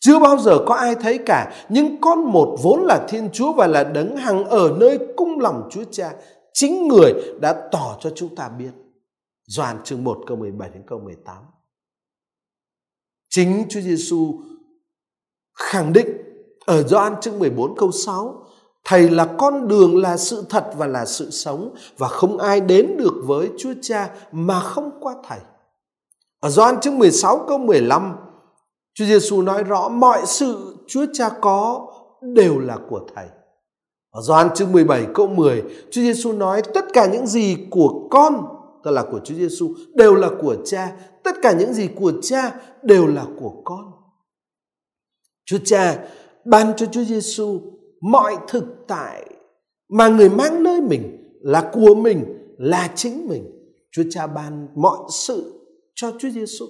chưa 0.00 0.18
bao 0.18 0.38
giờ 0.38 0.58
có 0.66 0.74
ai 0.74 0.94
thấy 0.94 1.18
cả, 1.18 1.66
nhưng 1.68 2.00
con 2.00 2.24
một 2.24 2.58
vốn 2.62 2.80
là 2.84 3.06
Thiên 3.08 3.30
Chúa 3.32 3.52
và 3.52 3.66
là 3.66 3.84
đấng 3.84 4.16
hằng 4.16 4.44
ở 4.44 4.76
nơi 4.80 4.98
cung 5.16 5.40
lòng 5.40 5.68
Chúa 5.70 5.84
Cha, 5.90 6.14
chính 6.52 6.88
người 6.88 7.12
đã 7.40 7.68
tỏ 7.72 7.96
cho 8.00 8.10
chúng 8.14 8.34
ta 8.36 8.48
biết. 8.48 8.70
Doan 9.46 9.76
chương 9.84 10.04
1 10.04 10.18
câu 10.26 10.36
17 10.36 10.70
đến 10.70 10.82
câu 10.86 10.98
18. 10.98 11.36
Chính 13.30 13.64
Chúa 13.68 13.80
Giêsu 13.80 14.34
khẳng 15.54 15.92
định 15.92 16.08
ở 16.66 16.82
Gioan 16.82 17.20
chương 17.20 17.38
14 17.38 17.76
câu 17.76 17.92
6 17.92 18.45
Thầy 18.88 19.10
là 19.10 19.24
con 19.38 19.68
đường, 19.68 19.96
là 19.96 20.16
sự 20.16 20.44
thật 20.48 20.70
và 20.76 20.86
là 20.86 21.04
sự 21.04 21.30
sống 21.30 21.74
và 21.98 22.08
không 22.08 22.38
ai 22.38 22.60
đến 22.60 22.96
được 22.96 23.14
với 23.24 23.50
Chúa 23.58 23.72
Cha 23.82 24.10
mà 24.32 24.60
không 24.60 24.90
qua 25.00 25.14
Thầy. 25.28 25.38
Ở 26.40 26.50
Gioan 26.50 26.80
chương 26.80 26.98
16 26.98 27.44
câu 27.48 27.58
15, 27.58 28.16
Chúa 28.94 29.04
Giêsu 29.04 29.42
nói 29.42 29.64
rõ 29.64 29.88
mọi 29.88 30.22
sự 30.26 30.76
Chúa 30.86 31.06
Cha 31.12 31.28
có 31.40 31.86
đều 32.22 32.58
là 32.58 32.78
của 32.90 33.00
Thầy. 33.14 33.26
Ở 34.10 34.22
Gioan 34.22 34.54
chương 34.54 34.72
17 34.72 35.06
câu 35.14 35.26
10, 35.26 35.62
Chúa 35.90 36.00
Giêsu 36.00 36.32
nói 36.32 36.62
tất 36.74 36.84
cả 36.92 37.06
những 37.06 37.26
gì 37.26 37.56
của 37.70 38.08
con, 38.10 38.46
tức 38.84 38.90
là 38.90 39.02
của 39.10 39.20
Chúa 39.24 39.34
Giêsu, 39.34 39.74
đều 39.94 40.14
là 40.14 40.28
của 40.40 40.56
Cha. 40.64 40.92
Tất 41.24 41.36
cả 41.42 41.52
những 41.52 41.74
gì 41.74 41.88
của 41.96 42.12
Cha 42.22 42.52
đều 42.82 43.06
là 43.06 43.24
của 43.40 43.52
con. 43.64 43.92
Chúa 45.44 45.58
Cha 45.64 45.98
ban 46.44 46.72
cho 46.76 46.86
Chúa 46.86 47.04
Giêsu 47.04 47.60
mọi 48.12 48.36
thực 48.48 48.64
tại 48.88 49.24
mà 49.88 50.08
người 50.08 50.28
mang 50.28 50.62
nơi 50.62 50.80
mình 50.80 51.16
là 51.40 51.70
của 51.72 51.94
mình, 51.94 52.24
là 52.58 52.90
chính 52.94 53.28
mình. 53.28 53.44
Chúa 53.92 54.02
Cha 54.10 54.26
ban 54.26 54.68
mọi 54.74 54.98
sự 55.10 55.52
cho 55.94 56.12
Chúa 56.18 56.28
Giêsu. 56.28 56.66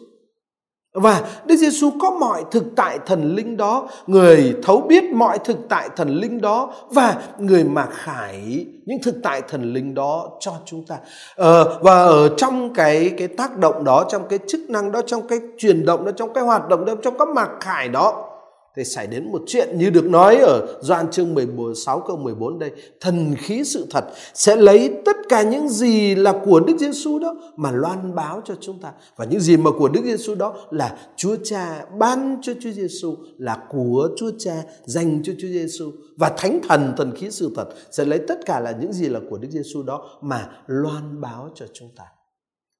Và 0.94 1.22
Đức 1.46 1.56
Giêsu 1.56 1.90
có 2.00 2.10
mọi 2.10 2.44
thực 2.50 2.64
tại 2.76 2.98
thần 3.06 3.34
linh 3.34 3.56
đó, 3.56 3.88
người 4.06 4.56
thấu 4.62 4.80
biết 4.80 5.04
mọi 5.04 5.38
thực 5.38 5.56
tại 5.68 5.88
thần 5.96 6.08
linh 6.08 6.40
đó 6.40 6.72
và 6.90 7.22
người 7.38 7.64
mà 7.64 7.86
khải 7.86 8.66
những 8.86 8.98
thực 9.02 9.14
tại 9.22 9.42
thần 9.48 9.72
linh 9.72 9.94
đó 9.94 10.30
cho 10.40 10.52
chúng 10.64 10.84
ta. 10.86 10.96
Ờ, 11.34 11.78
và 11.82 12.02
ở 12.02 12.34
trong 12.36 12.74
cái 12.74 13.14
cái 13.18 13.28
tác 13.28 13.58
động 13.58 13.84
đó, 13.84 14.04
trong 14.08 14.22
cái 14.28 14.38
chức 14.48 14.60
năng 14.70 14.92
đó, 14.92 15.02
trong 15.06 15.28
cái 15.28 15.38
chuyển 15.58 15.84
động 15.84 16.04
đó, 16.04 16.12
trong 16.12 16.32
cái 16.32 16.44
hoạt 16.44 16.68
động 16.68 16.84
đó, 16.84 16.94
trong 17.02 17.18
các 17.18 17.28
mạc 17.28 17.48
khải 17.60 17.88
đó 17.88 18.35
thì 18.76 18.84
xảy 18.84 19.06
đến 19.06 19.32
một 19.32 19.42
chuyện 19.46 19.68
như 19.78 19.90
được 19.90 20.04
nói 20.04 20.36
ở 20.36 20.78
Doan 20.82 21.10
chương 21.10 21.34
16 21.34 22.00
câu 22.00 22.16
14 22.16 22.58
đây. 22.58 22.70
Thần 23.00 23.34
khí 23.38 23.64
sự 23.64 23.86
thật 23.90 24.04
sẽ 24.34 24.56
lấy 24.56 24.94
tất 25.04 25.16
cả 25.28 25.42
những 25.42 25.68
gì 25.68 26.14
là 26.14 26.32
của 26.44 26.60
Đức 26.60 26.76
Giêsu 26.78 27.18
đó 27.18 27.36
mà 27.56 27.70
loan 27.70 28.14
báo 28.14 28.42
cho 28.44 28.54
chúng 28.60 28.80
ta. 28.80 28.92
Và 29.16 29.24
những 29.24 29.40
gì 29.40 29.56
mà 29.56 29.70
của 29.78 29.88
Đức 29.88 30.00
Giêsu 30.04 30.34
đó 30.34 30.54
là 30.70 30.98
Chúa 31.16 31.36
Cha 31.44 31.84
ban 31.98 32.38
cho 32.42 32.52
Chúa 32.60 32.70
Giêsu, 32.70 33.16
là 33.38 33.62
của 33.68 34.08
Chúa 34.16 34.30
Cha 34.38 34.62
dành 34.84 35.22
cho 35.24 35.32
Chúa 35.38 35.48
Giêsu 35.48 35.92
và 36.16 36.28
Thánh 36.36 36.60
Thần 36.68 36.92
thần 36.96 37.12
khí 37.16 37.30
sự 37.30 37.50
thật 37.56 37.68
sẽ 37.90 38.04
lấy 38.04 38.18
tất 38.28 38.38
cả 38.46 38.60
là 38.60 38.70
những 38.80 38.92
gì 38.92 39.08
là 39.08 39.20
của 39.30 39.38
Đức 39.38 39.48
Giêsu 39.50 39.82
đó 39.82 40.18
mà 40.20 40.50
loan 40.66 41.20
báo 41.20 41.50
cho 41.54 41.66
chúng 41.72 41.88
ta. 41.96 42.04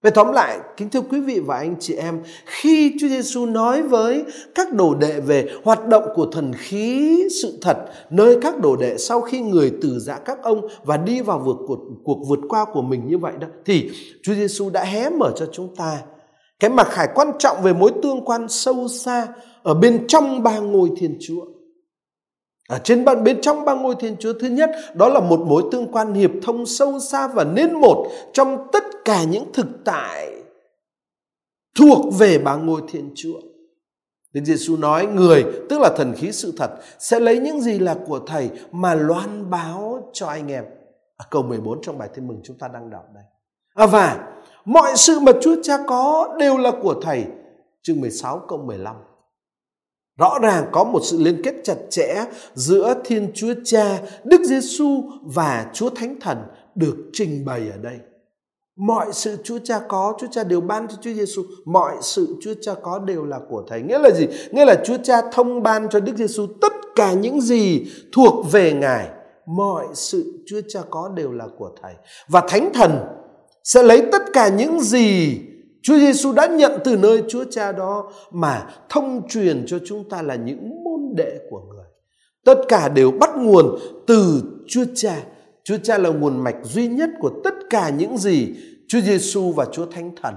Về 0.03 0.11
tóm 0.11 0.33
lại, 0.33 0.59
kính 0.77 0.91
thưa 0.91 1.01
quý 1.01 1.21
vị 1.21 1.41
và 1.41 1.57
anh 1.57 1.77
chị 1.81 1.95
em, 1.95 2.23
khi 2.45 2.93
Chúa 3.01 3.09
Giêsu 3.09 3.47
nói 3.47 3.83
với 3.83 4.25
các 4.55 4.73
đồ 4.73 4.95
đệ 4.95 5.21
về 5.21 5.49
hoạt 5.65 5.89
động 5.89 6.05
của 6.15 6.27
thần 6.33 6.53
khí 6.57 7.19
sự 7.43 7.59
thật 7.63 7.77
nơi 8.11 8.39
các 8.43 8.61
đồ 8.61 8.77
đệ 8.77 8.99
sau 8.99 9.21
khi 9.21 9.41
người 9.41 9.73
từ 9.83 9.99
giã 9.99 10.19
các 10.19 10.43
ông 10.43 10.69
và 10.85 10.97
đi 10.97 11.21
vào 11.21 11.39
vượt 11.39 11.57
cuộc, 11.67 11.79
cuộc 12.05 12.19
vượt 12.29 12.39
qua 12.49 12.65
của 12.73 12.83
mình 12.83 13.07
như 13.07 13.19
vậy 13.19 13.33
đó 13.41 13.47
thì 13.65 13.91
Chúa 14.23 14.35
Giêsu 14.35 14.71
đã 14.71 14.85
hé 14.85 15.11
mở 15.11 15.33
cho 15.37 15.47
chúng 15.53 15.77
ta 15.77 15.99
cái 16.61 16.71
mặt 16.71 16.87
khải 16.91 17.09
quan 17.15 17.33
trọng 17.39 17.63
về 17.63 17.73
mối 17.73 17.93
tương 18.03 18.25
quan 18.25 18.49
sâu 18.49 18.89
xa 18.89 19.27
ở 19.63 19.75
bên 19.75 20.05
trong 20.09 20.43
ba 20.43 20.59
ngôi 20.59 20.91
Thiên 20.97 21.19
Chúa. 21.21 21.45
Ở 22.69 22.79
trên 22.79 23.05
bên, 23.05 23.25
bên 23.25 23.41
trong 23.41 23.65
ba 23.65 23.75
ngôi 23.75 23.95
Thiên 23.99 24.17
Chúa 24.21 24.33
thứ 24.33 24.49
nhất 24.49 24.71
đó 24.95 25.09
là 25.09 25.21
một 25.21 25.41
mối 25.41 25.63
tương 25.73 25.93
quan 25.93 26.15
hiệp 26.15 26.31
thông 26.43 26.67
sâu 26.67 27.01
xa 27.01 27.29
và 27.29 27.45
nên 27.45 27.75
một 27.75 28.07
trong 28.33 28.69
tất 28.73 28.85
cả 29.05 29.25
những 29.25 29.53
thực 29.53 29.67
tại 29.85 30.33
thuộc 31.79 32.15
về 32.19 32.39
ba 32.39 32.57
ngôi 32.57 32.81
Thiên 32.89 33.11
Chúa. 33.15 33.41
Đức 34.33 34.41
Giêsu 34.45 34.77
nói 34.77 35.07
người 35.07 35.45
tức 35.71 35.81
là 35.81 35.91
thần 35.97 36.15
khí 36.17 36.33
sự 36.33 36.53
thật 36.57 36.71
sẽ 36.99 37.21
lấy 37.21 37.39
những 37.39 37.61
gì 37.61 37.79
là 37.79 37.97
của 38.07 38.21
thầy 38.27 38.51
mà 38.73 38.95
loan 38.95 39.51
báo 39.51 40.11
cho 40.13 40.27
anh 40.27 40.53
em. 40.53 40.65
À, 41.17 41.27
câu 41.31 41.43
14 41.43 41.83
trong 41.83 41.99
bài 41.99 42.09
tin 42.15 42.29
mừng 42.29 42.41
chúng 42.45 42.59
ta 42.59 42.69
đang 42.69 42.91
đọc 42.91 43.05
đây. 43.15 43.25
À, 43.75 43.87
và 43.87 44.29
mọi 44.65 44.97
sự 44.97 45.21
mà 45.21 45.33
Chúa 45.41 45.63
Cha 45.63 45.79
có 45.87 46.35
đều 46.39 46.59
là 46.59 46.73
của 46.83 46.95
thầy. 47.03 47.25
Chương 47.83 48.01
16 48.01 48.41
câu 48.49 48.59
15. 48.59 48.97
Rõ 50.19 50.39
ràng 50.43 50.65
có 50.73 50.85
một 50.85 51.01
sự 51.03 51.19
liên 51.21 51.43
kết 51.43 51.55
chặt 51.65 51.77
chẽ 51.91 52.25
giữa 52.55 52.95
Thiên 53.05 53.31
Chúa 53.35 53.55
Cha, 53.65 54.01
Đức 54.25 54.41
Giêsu 54.45 55.03
và 55.23 55.67
Chúa 55.73 55.91
Thánh 55.91 56.21
Thần 56.21 56.39
được 56.75 56.97
trình 57.13 57.45
bày 57.45 57.61
ở 57.71 57.77
đây. 57.83 57.97
Mọi 58.77 59.07
sự 59.13 59.37
Chúa 59.45 59.59
Cha 59.65 59.81
có, 59.89 60.15
Chúa 60.19 60.27
Cha 60.31 60.45
đều 60.45 60.61
ban 60.61 60.89
cho 60.89 60.95
Chúa 61.01 61.13
Giêsu. 61.13 61.43
Mọi 61.65 61.95
sự 62.01 62.37
Chúa 62.43 62.55
Cha 62.61 62.73
có 62.83 62.99
đều 62.99 63.25
là 63.25 63.41
của 63.49 63.63
Thầy. 63.69 63.83
Nghĩa 63.83 63.99
là 63.99 64.11
gì? 64.11 64.27
Nghĩa 64.51 64.65
là 64.65 64.75
Chúa 64.85 64.97
Cha 65.03 65.23
thông 65.33 65.63
ban 65.63 65.89
cho 65.89 66.01
Đức 66.01 66.17
Giêsu 66.17 66.47
tất 66.61 66.73
cả 66.97 67.13
những 67.13 67.41
gì 67.41 67.87
thuộc 68.13 68.53
về 68.53 68.73
Ngài. 68.73 69.09
Mọi 69.47 69.85
sự 69.95 70.45
Chúa 70.47 70.61
Cha 70.69 70.81
có 70.91 71.11
đều 71.15 71.33
là 71.33 71.45
của 71.59 71.71
Thầy. 71.83 71.95
Và 72.29 72.43
Thánh 72.49 72.71
Thần 72.75 72.99
sẽ 73.65 73.83
lấy 73.83 74.03
tất 74.13 74.23
cả 74.33 74.49
những 74.49 74.81
gì 74.81 75.41
Chúa 75.87 75.99
Giêsu 75.99 76.33
đã 76.33 76.47
nhận 76.47 76.73
từ 76.85 76.97
nơi 76.97 77.23
Chúa 77.29 77.45
Cha 77.51 77.73
đó 77.73 78.13
mà 78.31 78.67
thông 78.89 79.29
truyền 79.29 79.65
cho 79.67 79.79
chúng 79.87 80.09
ta 80.09 80.23
là 80.23 80.35
những 80.35 80.85
môn 80.85 81.01
đệ 81.17 81.39
của 81.51 81.61
người. 81.61 81.85
Tất 82.45 82.59
cả 82.69 82.89
đều 82.89 83.11
bắt 83.11 83.31
nguồn 83.37 83.79
từ 84.07 84.43
Chúa 84.67 84.85
Cha. 84.95 85.17
Chúa 85.65 85.77
Cha 85.83 85.99
là 85.99 86.11
nguồn 86.11 86.45
mạch 86.45 86.57
duy 86.63 86.89
nhất 86.89 87.11
của 87.21 87.31
tất 87.45 87.55
cả 87.71 87.89
những 87.91 88.19
gì 88.19 88.55
Chúa 88.89 89.01
Giêsu 89.01 89.53
và 89.53 89.67
Chúa 89.73 89.87
Thánh 89.87 90.11
Thần 90.23 90.35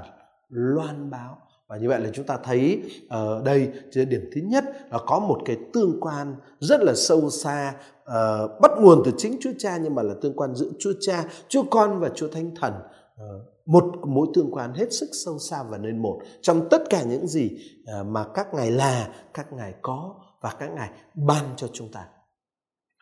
loan 0.49 1.09
báo. 1.09 1.37
Và 1.67 1.77
như 1.77 1.87
vậy 1.89 1.99
là 1.99 2.09
chúng 2.13 2.25
ta 2.25 2.37
thấy 2.43 2.81
ở 3.09 3.41
đây 3.45 3.69
điểm 3.93 4.29
thứ 4.35 4.41
nhất 4.41 4.63
là 4.91 4.99
có 5.07 5.19
một 5.19 5.39
cái 5.45 5.57
tương 5.73 5.99
quan 6.01 6.35
rất 6.59 6.81
là 6.81 6.93
sâu 6.95 7.29
xa 7.29 7.73
uh, 8.03 8.61
bắt 8.61 8.71
nguồn 8.79 9.01
từ 9.05 9.11
chính 9.17 9.37
Chúa 9.41 9.53
Cha 9.57 9.77
nhưng 9.77 9.95
mà 9.95 10.03
là 10.03 10.13
tương 10.21 10.33
quan 10.33 10.55
giữa 10.55 10.69
Chúa 10.79 10.93
Cha, 10.99 11.23
Chúa 11.47 11.63
Con 11.63 11.99
và 11.99 12.09
Chúa 12.15 12.27
Thánh 12.27 12.51
Thần. 12.55 12.73
Uh, 13.15 13.45
một 13.69 13.83
mối 14.07 14.27
tương 14.33 14.51
quan 14.51 14.73
hết 14.73 14.93
sức 14.93 15.09
sâu 15.25 15.39
xa 15.39 15.63
và 15.69 15.77
nên 15.77 16.01
một. 16.01 16.19
Trong 16.41 16.69
tất 16.69 16.89
cả 16.89 17.03
những 17.03 17.27
gì 17.27 17.49
à, 17.85 18.03
mà 18.03 18.25
các 18.33 18.47
ngài 18.53 18.71
là, 18.71 19.09
các 19.33 19.53
ngài 19.53 19.73
có 19.81 20.15
và 20.41 20.53
các 20.59 20.69
ngài 20.75 20.89
ban 21.27 21.45
cho 21.57 21.67
chúng 21.73 21.91
ta. 21.91 22.05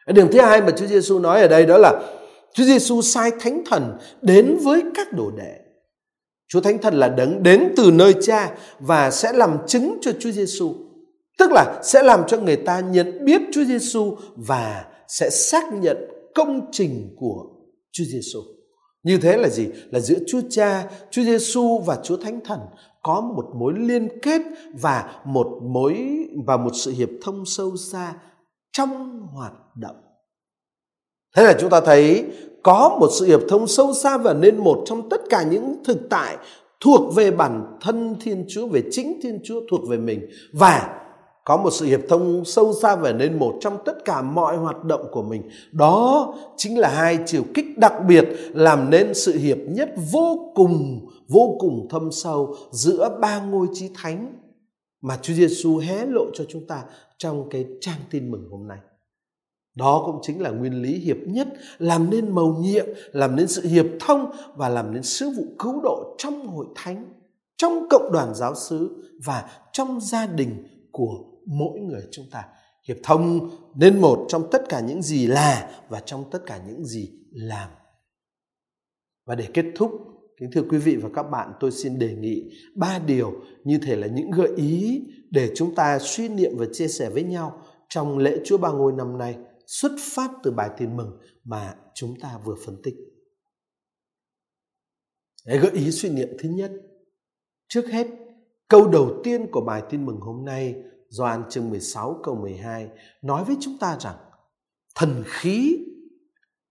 Điểm 0.07 0.27
thứ 0.31 0.41
hai 0.41 0.61
mà 0.61 0.71
Chúa 0.77 0.85
Giêsu 0.85 1.19
nói 1.19 1.41
ở 1.41 1.47
đây 1.47 1.65
đó 1.65 1.77
là 1.77 2.01
Chúa 2.53 2.63
Giêsu 2.63 3.01
sai 3.01 3.31
Thánh 3.39 3.63
Thần 3.65 3.97
đến 4.21 4.57
với 4.63 4.83
các 4.95 5.13
đồ 5.13 5.31
đệ. 5.37 5.59
Chúa 6.47 6.61
Thánh 6.61 6.77
Thần 6.77 6.93
là 6.93 7.09
đấng 7.09 7.43
đến 7.43 7.73
từ 7.77 7.91
nơi 7.93 8.15
Cha 8.21 8.57
và 8.79 9.11
sẽ 9.11 9.33
làm 9.33 9.57
chứng 9.67 9.97
cho 10.01 10.11
Chúa 10.19 10.31
Giêsu 10.31 10.73
tức 11.37 11.51
là 11.51 11.81
sẽ 11.83 12.03
làm 12.03 12.23
cho 12.27 12.37
người 12.37 12.55
ta 12.55 12.79
nhận 12.79 13.25
biết 13.25 13.41
Chúa 13.53 13.63
Giêsu 13.63 14.17
và 14.35 14.85
sẽ 15.07 15.29
xác 15.29 15.73
nhận 15.73 15.97
công 16.35 16.69
trình 16.71 17.15
của 17.19 17.45
Chúa 17.91 18.03
Giêsu. 18.03 18.39
Như 19.07 19.17
thế 19.17 19.37
là 19.37 19.49
gì? 19.49 19.67
Là 19.91 19.99
giữa 19.99 20.17
Chúa 20.27 20.41
Cha, 20.49 20.89
Chúa 21.11 21.23
Giêsu 21.23 21.79
và 21.85 21.97
Chúa 22.03 22.17
Thánh 22.17 22.39
Thần 22.45 22.59
có 23.03 23.21
một 23.21 23.45
mối 23.55 23.73
liên 23.77 24.07
kết 24.21 24.41
và 24.73 25.21
một 25.25 25.47
mối 25.63 26.17
và 26.45 26.57
một 26.57 26.71
sự 26.73 26.91
hiệp 26.91 27.09
thông 27.23 27.45
sâu 27.45 27.75
xa 27.77 28.13
trong 28.71 29.21
hoạt 29.33 29.53
động. 29.75 29.95
Thế 31.35 31.43
là 31.43 31.53
chúng 31.59 31.69
ta 31.69 31.81
thấy 31.81 32.25
có 32.63 32.97
một 32.99 33.09
sự 33.19 33.25
hiệp 33.25 33.39
thông 33.49 33.67
sâu 33.67 33.93
xa 33.93 34.17
và 34.17 34.33
nên 34.33 34.57
một 34.57 34.83
trong 34.85 35.09
tất 35.09 35.21
cả 35.29 35.43
những 35.43 35.75
thực 35.85 35.97
tại 36.09 36.37
thuộc 36.79 37.15
về 37.15 37.31
bản 37.31 37.77
thân 37.81 38.15
Thiên 38.21 38.45
Chúa, 38.49 38.67
về 38.67 38.83
chính 38.91 39.19
Thiên 39.23 39.39
Chúa 39.43 39.61
thuộc 39.69 39.89
về 39.89 39.97
mình 39.97 40.29
và 40.53 41.06
có 41.47 41.57
một 41.57 41.69
sự 41.71 41.85
hiệp 41.85 41.99
thông 42.09 42.45
sâu 42.45 42.73
xa 42.81 42.95
về 42.95 43.13
nên 43.13 43.39
một 43.39 43.57
trong 43.61 43.77
tất 43.85 44.05
cả 44.05 44.21
mọi 44.21 44.57
hoạt 44.57 44.83
động 44.83 45.07
của 45.11 45.21
mình 45.21 45.49
đó 45.71 46.33
chính 46.57 46.79
là 46.79 46.89
hai 46.89 47.19
chiều 47.25 47.43
kích 47.53 47.65
đặc 47.77 47.93
biệt 48.07 48.25
làm 48.53 48.89
nên 48.89 49.13
sự 49.13 49.37
hiệp 49.37 49.57
nhất 49.67 49.89
vô 50.11 50.51
cùng 50.55 51.07
vô 51.27 51.57
cùng 51.59 51.87
thâm 51.89 52.11
sâu 52.11 52.55
giữa 52.71 53.17
ba 53.21 53.41
ngôi 53.41 53.67
chí 53.73 53.89
thánh 53.95 54.33
mà 55.01 55.17
Chúa 55.21 55.33
Giêsu 55.33 55.77
hé 55.77 56.05
lộ 56.05 56.25
cho 56.33 56.43
chúng 56.49 56.67
ta 56.67 56.83
trong 57.17 57.49
cái 57.49 57.65
trang 57.81 57.99
tin 58.11 58.31
mừng 58.31 58.49
hôm 58.51 58.67
nay. 58.67 58.77
Đó 59.75 60.03
cũng 60.05 60.19
chính 60.21 60.41
là 60.41 60.49
nguyên 60.49 60.81
lý 60.81 60.93
hiệp 60.93 61.17
nhất 61.27 61.47
làm 61.77 62.09
nên 62.09 62.35
mầu 62.35 62.55
nhiệm, 62.59 62.85
làm 63.11 63.35
nên 63.35 63.47
sự 63.47 63.67
hiệp 63.67 63.85
thông 63.99 64.31
và 64.55 64.69
làm 64.69 64.93
nên 64.93 65.03
sứ 65.03 65.29
vụ 65.29 65.43
cứu 65.59 65.81
độ 65.83 66.15
trong 66.17 66.47
hội 66.47 66.65
thánh, 66.75 67.05
trong 67.57 67.87
cộng 67.89 68.11
đoàn 68.11 68.35
giáo 68.35 68.55
xứ 68.55 69.03
và 69.25 69.49
trong 69.73 69.99
gia 70.01 70.27
đình 70.27 70.63
của 70.91 71.23
mỗi 71.47 71.79
người 71.79 72.01
chúng 72.11 72.25
ta 72.31 72.45
hiệp 72.87 72.97
thông 73.03 73.49
nên 73.75 74.01
một 74.01 74.25
trong 74.29 74.47
tất 74.51 74.61
cả 74.69 74.79
những 74.79 75.01
gì 75.01 75.27
là 75.27 75.81
và 75.89 75.99
trong 75.99 76.29
tất 76.31 76.39
cả 76.45 76.61
những 76.67 76.85
gì 76.85 77.11
làm 77.31 77.69
và 79.25 79.35
để 79.35 79.47
kết 79.53 79.65
thúc 79.75 79.91
kính 80.39 80.51
thưa 80.51 80.63
quý 80.69 80.77
vị 80.77 80.95
và 80.95 81.09
các 81.15 81.23
bạn 81.23 81.53
tôi 81.59 81.71
xin 81.71 81.99
đề 81.99 82.15
nghị 82.15 82.51
ba 82.75 82.99
điều 82.99 83.33
như 83.63 83.79
thể 83.83 83.95
là 83.95 84.07
những 84.07 84.31
gợi 84.31 84.49
ý 84.55 85.01
để 85.29 85.51
chúng 85.55 85.75
ta 85.75 85.99
suy 85.99 86.29
niệm 86.29 86.51
và 86.57 86.65
chia 86.73 86.87
sẻ 86.87 87.09
với 87.09 87.23
nhau 87.23 87.61
trong 87.89 88.17
lễ 88.17 88.39
Chúa 88.45 88.57
Ba 88.57 88.71
Ngôi 88.71 88.93
năm 88.93 89.17
nay 89.17 89.37
xuất 89.67 89.91
phát 89.99 90.31
từ 90.43 90.51
bài 90.51 90.69
tin 90.77 90.97
mừng 90.97 91.17
mà 91.43 91.75
chúng 91.93 92.19
ta 92.19 92.39
vừa 92.45 92.55
phân 92.65 92.75
tích. 92.83 92.95
Để 95.45 95.57
gợi 95.57 95.71
ý 95.71 95.91
suy 95.91 96.09
niệm 96.09 96.29
thứ 96.39 96.49
nhất, 96.49 96.71
trước 97.67 97.87
hết 97.87 98.07
câu 98.67 98.87
đầu 98.87 99.21
tiên 99.23 99.47
của 99.51 99.61
bài 99.61 99.83
tin 99.89 100.05
mừng 100.05 100.19
hôm 100.19 100.45
nay 100.45 100.75
Doan 101.09 101.43
chương 101.49 101.69
16 101.69 102.19
câu 102.23 102.35
12 102.35 102.89
nói 103.21 103.43
với 103.43 103.55
chúng 103.59 103.77
ta 103.79 103.97
rằng, 103.99 104.15
thần 104.95 105.23
khí, 105.25 105.77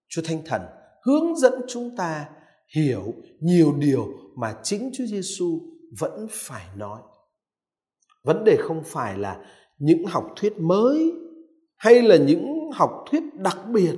Chúa 0.08 0.22
Thánh 0.24 0.42
Thần, 0.46 0.62
hướng 1.04 1.36
dẫn 1.36 1.52
chúng 1.68 1.96
ta 1.96 2.28
hiểu 2.76 3.14
nhiều 3.40 3.74
điều 3.78 4.06
mà 4.36 4.56
chính 4.62 4.90
Chúa 4.94 5.04
Giêsu 5.06 5.60
vẫn 6.00 6.26
phải 6.30 6.66
nói. 6.76 7.00
Vấn 8.24 8.44
đề 8.44 8.56
không 8.60 8.82
phải 8.84 9.18
là 9.18 9.44
những 9.78 10.04
học 10.06 10.32
thuyết 10.36 10.58
mới 10.58 11.12
hay 11.76 12.02
là 12.02 12.16
những 12.16 12.70
học 12.72 13.04
thuyết 13.10 13.22
đặc 13.34 13.58
biệt. 13.72 13.94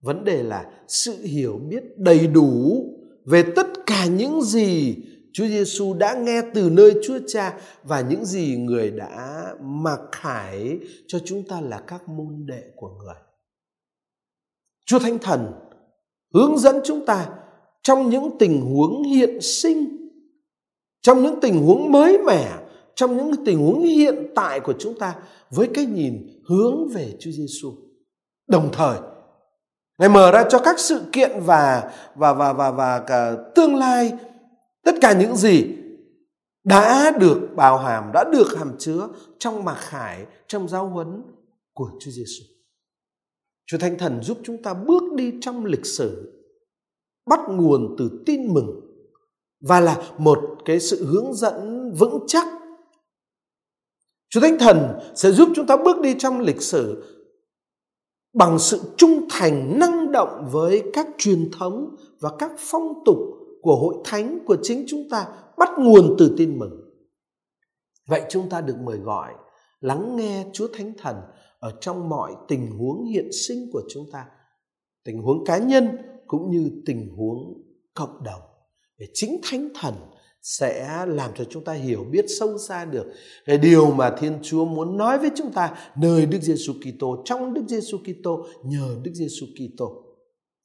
Vấn 0.00 0.24
đề 0.24 0.42
là 0.42 0.70
sự 0.88 1.22
hiểu 1.22 1.60
biết 1.68 1.82
đầy 1.96 2.26
đủ 2.26 2.84
về 3.26 3.44
tất 3.56 3.66
cả 3.86 4.06
những 4.06 4.42
gì 4.42 4.96
Chúa 5.32 5.46
Giêsu 5.46 5.94
đã 5.94 6.14
nghe 6.14 6.42
từ 6.54 6.70
nơi 6.70 6.94
Chúa 7.02 7.18
Cha 7.26 7.58
và 7.82 8.00
những 8.00 8.24
gì 8.24 8.56
người 8.56 8.90
đã 8.90 9.44
mặc 9.60 10.00
khải 10.12 10.78
cho 11.06 11.18
chúng 11.24 11.48
ta 11.48 11.60
là 11.60 11.80
các 11.86 12.08
môn 12.08 12.46
đệ 12.46 12.62
của 12.76 12.88
người. 12.88 13.14
Chúa 14.86 14.98
Thánh 14.98 15.18
Thần 15.18 15.52
hướng 16.34 16.58
dẫn 16.58 16.76
chúng 16.84 17.06
ta 17.06 17.28
trong 17.82 18.10
những 18.10 18.38
tình 18.38 18.60
huống 18.60 19.02
hiện 19.02 19.40
sinh, 19.40 20.08
trong 21.02 21.22
những 21.22 21.40
tình 21.40 21.66
huống 21.66 21.92
mới 21.92 22.18
mẻ, 22.18 22.48
trong 22.94 23.16
những 23.16 23.44
tình 23.44 23.58
huống 23.58 23.82
hiện 23.82 24.26
tại 24.34 24.60
của 24.60 24.74
chúng 24.78 24.98
ta 24.98 25.14
với 25.50 25.68
cái 25.74 25.86
nhìn 25.86 26.42
hướng 26.48 26.88
về 26.88 27.16
Chúa 27.20 27.30
Giêsu. 27.30 27.72
Đồng 28.48 28.68
thời, 28.72 28.98
Ngài 29.98 30.08
mở 30.08 30.32
ra 30.32 30.44
cho 30.50 30.58
các 30.58 30.78
sự 30.78 31.02
kiện 31.12 31.30
và 31.40 31.90
và 32.14 32.32
và 32.32 32.52
và 32.52 32.70
và 32.70 32.98
cả 32.98 33.36
tương 33.54 33.76
lai 33.76 34.12
tất 34.84 34.94
cả 35.00 35.18
những 35.20 35.36
gì 35.36 35.64
đã 36.64 37.10
được 37.20 37.48
bao 37.56 37.78
hàm, 37.78 38.10
đã 38.14 38.24
được 38.32 38.56
hàm 38.58 38.78
chứa 38.78 39.08
trong 39.38 39.64
mặc 39.64 39.76
khải, 39.78 40.26
trong 40.46 40.68
giáo 40.68 40.88
huấn 40.88 41.22
của 41.72 41.90
Chúa 42.00 42.10
Giêsu. 42.10 42.44
Chúa 43.66 43.78
Thánh 43.78 43.98
Thần 43.98 44.22
giúp 44.22 44.38
chúng 44.44 44.62
ta 44.62 44.74
bước 44.74 45.02
đi 45.16 45.32
trong 45.40 45.64
lịch 45.64 45.86
sử 45.86 46.38
bắt 47.26 47.40
nguồn 47.48 47.94
từ 47.98 48.22
tin 48.26 48.54
mừng 48.54 48.80
và 49.60 49.80
là 49.80 50.02
một 50.18 50.40
cái 50.64 50.80
sự 50.80 51.06
hướng 51.06 51.34
dẫn 51.34 51.90
vững 51.98 52.24
chắc. 52.26 52.46
Chúa 54.30 54.40
Thánh 54.40 54.58
Thần 54.58 54.98
sẽ 55.14 55.30
giúp 55.30 55.48
chúng 55.54 55.66
ta 55.66 55.76
bước 55.76 56.00
đi 56.00 56.14
trong 56.18 56.40
lịch 56.40 56.62
sử 56.62 57.04
bằng 58.34 58.58
sự 58.58 58.80
trung 58.96 59.26
thành 59.30 59.78
năng 59.78 60.12
động 60.12 60.48
với 60.52 60.82
các 60.92 61.06
truyền 61.18 61.50
thống 61.58 61.96
và 62.20 62.30
các 62.38 62.50
phong 62.58 63.02
tục 63.04 63.18
của 63.62 63.76
hội 63.76 63.94
thánh 64.04 64.38
của 64.46 64.56
chính 64.62 64.84
chúng 64.88 65.08
ta 65.10 65.26
bắt 65.58 65.68
nguồn 65.78 66.16
từ 66.18 66.34
tin 66.38 66.58
mừng. 66.58 66.80
Vậy 68.08 68.22
chúng 68.28 68.48
ta 68.48 68.60
được 68.60 68.76
mời 68.84 68.96
gọi 68.96 69.32
lắng 69.80 70.16
nghe 70.16 70.46
Chúa 70.52 70.68
Thánh 70.72 70.92
Thần 70.98 71.16
ở 71.58 71.72
trong 71.80 72.08
mọi 72.08 72.32
tình 72.48 72.70
huống 72.78 73.04
hiện 73.04 73.28
sinh 73.32 73.70
của 73.72 73.82
chúng 73.88 74.04
ta, 74.12 74.26
tình 75.04 75.22
huống 75.22 75.44
cá 75.44 75.58
nhân 75.58 75.88
cũng 76.26 76.50
như 76.50 76.70
tình 76.86 77.08
huống 77.16 77.62
cộng 77.94 78.22
đồng. 78.24 78.40
Để 78.98 79.06
chính 79.14 79.40
Thánh 79.42 79.68
Thần 79.74 79.94
sẽ 80.42 81.04
làm 81.06 81.30
cho 81.34 81.44
chúng 81.44 81.64
ta 81.64 81.72
hiểu 81.72 82.04
biết 82.10 82.24
sâu 82.38 82.58
xa 82.58 82.84
được 82.84 83.12
cái 83.44 83.58
điều 83.58 83.90
mà 83.90 84.16
Thiên 84.18 84.38
Chúa 84.42 84.64
muốn 84.64 84.96
nói 84.96 85.18
với 85.18 85.30
chúng 85.36 85.52
ta 85.52 85.92
nơi 85.96 86.26
Đức 86.26 86.40
Giêsu 86.42 86.72
Kitô 86.72 87.22
trong 87.24 87.54
Đức 87.54 87.62
Giêsu 87.68 87.98
Kitô 87.98 88.46
nhờ 88.64 88.96
Đức 89.02 89.12
Giêsu 89.14 89.46
Kitô. 89.46 90.11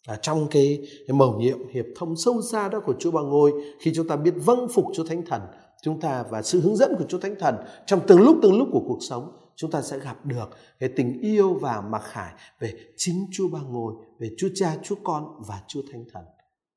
À, 0.07 0.15
trong 0.21 0.47
cái, 0.51 0.87
cái 1.07 1.17
mầu 1.17 1.33
nhiệm 1.39 1.57
hiệp 1.69 1.85
thông 1.95 2.15
sâu 2.15 2.41
xa 2.41 2.69
đó 2.69 2.79
của 2.85 2.93
Chúa 2.99 3.11
Ba 3.11 3.21
Ngôi 3.21 3.53
khi 3.79 3.91
chúng 3.95 4.07
ta 4.07 4.15
biết 4.15 4.33
vâng 4.45 4.67
phục 4.73 4.85
Chúa 4.93 5.03
Thánh 5.03 5.25
Thần 5.25 5.41
chúng 5.81 5.99
ta 5.99 6.23
và 6.29 6.41
sự 6.41 6.61
hướng 6.61 6.75
dẫn 6.75 6.95
của 6.97 7.05
Chúa 7.07 7.19
Thánh 7.19 7.35
Thần 7.39 7.55
trong 7.85 7.99
từng 8.07 8.21
lúc 8.21 8.37
từng 8.41 8.57
lúc 8.57 8.67
của 8.71 8.81
cuộc 8.87 8.99
sống 9.09 9.31
chúng 9.55 9.71
ta 9.71 9.81
sẽ 9.81 9.99
gặp 9.99 10.25
được 10.25 10.49
cái 10.79 10.89
tình 10.89 11.21
yêu 11.21 11.53
và 11.53 11.81
mặc 11.81 12.01
khải 12.11 12.31
về 12.59 12.73
chính 12.97 13.27
Chúa 13.31 13.47
Ba 13.49 13.59
Ngôi, 13.69 13.93
về 14.19 14.29
Chúa 14.37 14.47
Cha, 14.55 14.75
Chúa 14.83 14.95
Con 15.03 15.41
và 15.47 15.61
Chúa 15.67 15.81
Thánh 15.91 16.05
Thần. 16.13 16.23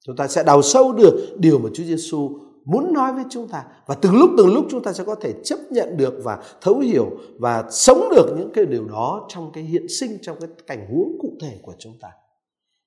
Chúng 0.07 0.17
ta 0.17 0.29
sẽ 0.29 0.43
đào 0.43 0.63
sâu 0.63 0.93
được 0.93 1.37
điều 1.39 1.59
mà 1.59 1.71
Chúa 1.75 1.85
Giêsu 1.85 2.31
muốn 2.65 2.93
nói 2.93 3.13
với 3.13 3.25
chúng 3.31 3.49
ta 3.49 3.65
và 3.87 3.95
từng 3.95 4.17
lúc 4.17 4.31
từng 4.39 4.55
lúc 4.55 4.67
chúng 4.71 4.83
ta 4.83 4.93
sẽ 4.93 5.05
có 5.05 5.15
thể 5.15 5.33
chấp 5.45 5.59
nhận 5.71 5.97
được 5.97 6.15
và 6.23 6.43
thấu 6.61 6.79
hiểu 6.79 7.11
và 7.39 7.65
sống 7.71 8.09
được 8.11 8.35
những 8.39 8.51
cái 8.55 8.67
điều 8.67 8.85
đó 8.85 9.27
trong 9.29 9.51
cái 9.53 9.65
hiện 9.65 9.87
sinh 9.89 10.19
trong 10.23 10.37
cái 10.41 10.51
cảnh 10.67 10.87
huống 10.91 11.19
cụ 11.21 11.33
thể 11.41 11.59
của 11.63 11.75
chúng 11.79 11.95
ta. 12.01 12.09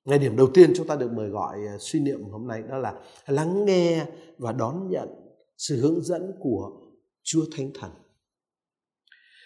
Ngày 0.05 0.19
điểm 0.19 0.35
đầu 0.35 0.47
tiên 0.53 0.73
chúng 0.75 0.87
ta 0.87 0.95
được 0.95 1.11
mời 1.11 1.29
gọi 1.29 1.57
à, 1.67 1.77
suy 1.79 1.99
niệm 1.99 2.23
hôm 2.31 2.47
nay 2.47 2.63
đó 2.69 2.77
là 2.77 2.93
lắng 3.27 3.65
nghe 3.65 4.05
và 4.37 4.51
đón 4.51 4.89
nhận 4.89 5.09
sự 5.57 5.81
hướng 5.81 6.03
dẫn 6.03 6.31
của 6.39 6.71
Chúa 7.23 7.45
Thánh 7.57 7.71
Thần. 7.79 7.91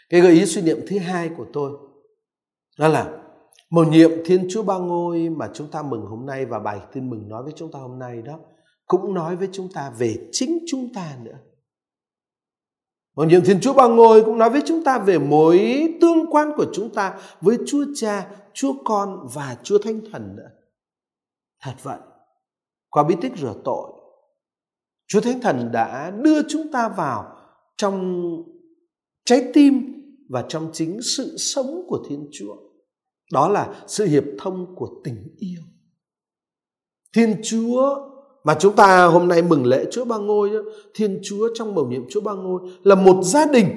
Cái 0.10 0.22
gợi 0.22 0.34
ý 0.34 0.46
suy 0.46 0.62
niệm 0.62 0.78
thứ 0.88 1.00
hai 1.00 1.30
của 1.38 1.46
tôi 1.54 1.72
đó 2.78 2.88
là 2.88 3.24
mầu 3.70 3.86
nhiệm 3.86 4.12
Thiên 4.26 4.48
Chúa 4.50 4.64
Ba 4.64 4.78
Ngôi 4.78 5.30
mà 5.30 5.50
chúng 5.54 5.72
ta 5.72 5.82
mừng 5.82 6.06
hôm 6.06 6.26
nay 6.26 6.46
và 6.46 6.60
bài 6.60 6.80
tin 6.94 7.10
mừng 7.10 7.30
nói 7.30 7.44
với 7.44 7.54
chúng 7.56 7.72
ta 7.72 7.80
hôm 7.80 8.00
nay 8.00 8.22
đó 8.22 8.40
cũng 8.86 9.14
nói 9.14 9.36
với 9.36 9.50
chúng 9.52 9.70
ta 9.74 9.94
về 9.98 10.16
chính 10.32 10.60
chúng 10.68 10.94
ta 10.94 11.18
nữa. 11.24 11.38
Mầu 13.16 13.26
nhiệm 13.26 13.44
Thiên 13.44 13.60
Chúa 13.62 13.74
Ba 13.74 13.88
Ngôi 13.88 14.24
cũng 14.24 14.38
nói 14.38 14.50
với 14.50 14.62
chúng 14.66 14.84
ta 14.84 15.00
về 15.00 15.20
mối 15.20 15.88
tương 16.02 16.17
quan 16.32 16.52
của 16.58 16.66
chúng 16.74 16.90
ta 16.94 17.20
với 17.42 17.58
Chúa 17.68 17.86
Cha, 17.96 18.30
Chúa 18.54 18.74
Con 18.86 19.28
và 19.34 19.58
Chúa 19.64 19.78
Thánh 19.78 20.02
Thần 20.12 20.36
nữa. 20.36 20.50
Thật 21.62 21.74
vậy, 21.84 22.00
qua 22.90 23.04
bí 23.04 23.16
tích 23.22 23.32
rửa 23.38 23.54
tội, 23.64 23.92
Chúa 25.08 25.22
Thánh 25.22 25.40
Thần 25.40 25.70
đã 25.72 26.12
đưa 26.12 26.42
chúng 26.50 26.72
ta 26.72 26.90
vào 26.90 27.36
trong 27.78 28.24
trái 29.26 29.52
tim 29.54 29.94
và 30.30 30.46
trong 30.50 30.70
chính 30.74 31.00
sự 31.02 31.38
sống 31.38 31.86
của 31.88 32.06
Thiên 32.10 32.30
Chúa. 32.32 32.56
Đó 33.34 33.50
là 33.50 33.84
sự 33.88 34.06
hiệp 34.06 34.24
thông 34.40 34.76
của 34.76 34.90
tình 35.04 35.36
yêu. 35.38 35.62
Thiên 37.16 37.42
Chúa 37.44 37.96
mà 38.44 38.56
chúng 38.60 38.76
ta 38.76 39.06
hôm 39.06 39.28
nay 39.28 39.42
mừng 39.42 39.66
lễ 39.66 39.86
Chúa 39.92 40.06
Ba 40.06 40.18
Ngôi, 40.18 40.52
Thiên 40.94 41.20
Chúa 41.24 41.50
trong 41.54 41.76
mầu 41.76 41.88
nhiệm 41.88 42.10
Chúa 42.10 42.22
Ba 42.22 42.34
Ngôi 42.34 42.62
là 42.84 42.96
một 42.96 43.24
gia 43.24 43.46
đình 43.46 43.68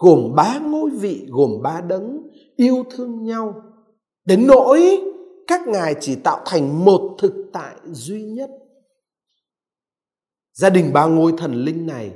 gồm 0.00 0.34
ba 0.34 0.58
ngôi 0.58 0.90
vị, 0.90 1.26
gồm 1.28 1.50
ba 1.62 1.80
đấng 1.80 2.22
yêu 2.56 2.84
thương 2.90 3.24
nhau. 3.24 3.62
Đến 4.24 4.46
nỗi 4.46 5.00
các 5.46 5.68
ngài 5.68 5.94
chỉ 6.00 6.14
tạo 6.14 6.40
thành 6.46 6.84
một 6.84 7.16
thực 7.18 7.32
tại 7.52 7.74
duy 7.84 8.22
nhất. 8.22 8.50
Gia 10.52 10.70
đình 10.70 10.92
ba 10.92 11.06
ngôi 11.06 11.32
thần 11.38 11.54
linh 11.54 11.86
này 11.86 12.10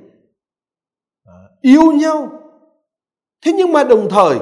à, 1.24 1.34
yêu 1.60 1.92
nhau. 1.92 2.28
Thế 3.44 3.52
nhưng 3.52 3.72
mà 3.72 3.84
đồng 3.84 4.08
thời, 4.10 4.38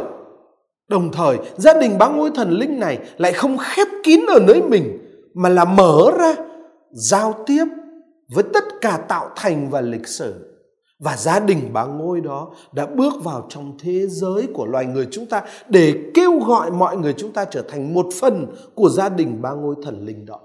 đồng 0.88 1.12
thời 1.12 1.38
gia 1.56 1.80
đình 1.80 1.98
ba 1.98 2.08
ngôi 2.08 2.30
thần 2.34 2.50
linh 2.50 2.80
này 2.80 2.98
lại 3.16 3.32
không 3.32 3.56
khép 3.60 3.88
kín 4.02 4.20
ở 4.28 4.40
nơi 4.46 4.62
mình 4.62 4.98
mà 5.34 5.48
là 5.48 5.64
mở 5.64 6.10
ra 6.18 6.34
giao 6.92 7.44
tiếp 7.46 7.64
với 8.34 8.44
tất 8.54 8.64
cả 8.80 9.04
tạo 9.08 9.30
thành 9.36 9.70
và 9.70 9.80
lịch 9.80 10.08
sử 10.08 10.51
và 11.02 11.16
gia 11.16 11.40
đình 11.40 11.70
bà 11.72 11.84
ngôi 11.84 12.20
đó 12.20 12.54
đã 12.72 12.86
bước 12.86 13.12
vào 13.24 13.46
trong 13.48 13.78
thế 13.78 14.06
giới 14.06 14.46
của 14.54 14.66
loài 14.66 14.86
người 14.86 15.08
chúng 15.10 15.26
ta 15.26 15.44
để 15.68 15.94
kêu 16.14 16.38
gọi 16.38 16.70
mọi 16.70 16.96
người 16.96 17.14
chúng 17.16 17.32
ta 17.32 17.44
trở 17.44 17.62
thành 17.68 17.94
một 17.94 18.06
phần 18.20 18.46
của 18.74 18.88
gia 18.88 19.08
đình 19.08 19.42
ba 19.42 19.52
ngôi 19.52 19.74
thần 19.84 20.04
linh 20.04 20.26
đó. 20.26 20.40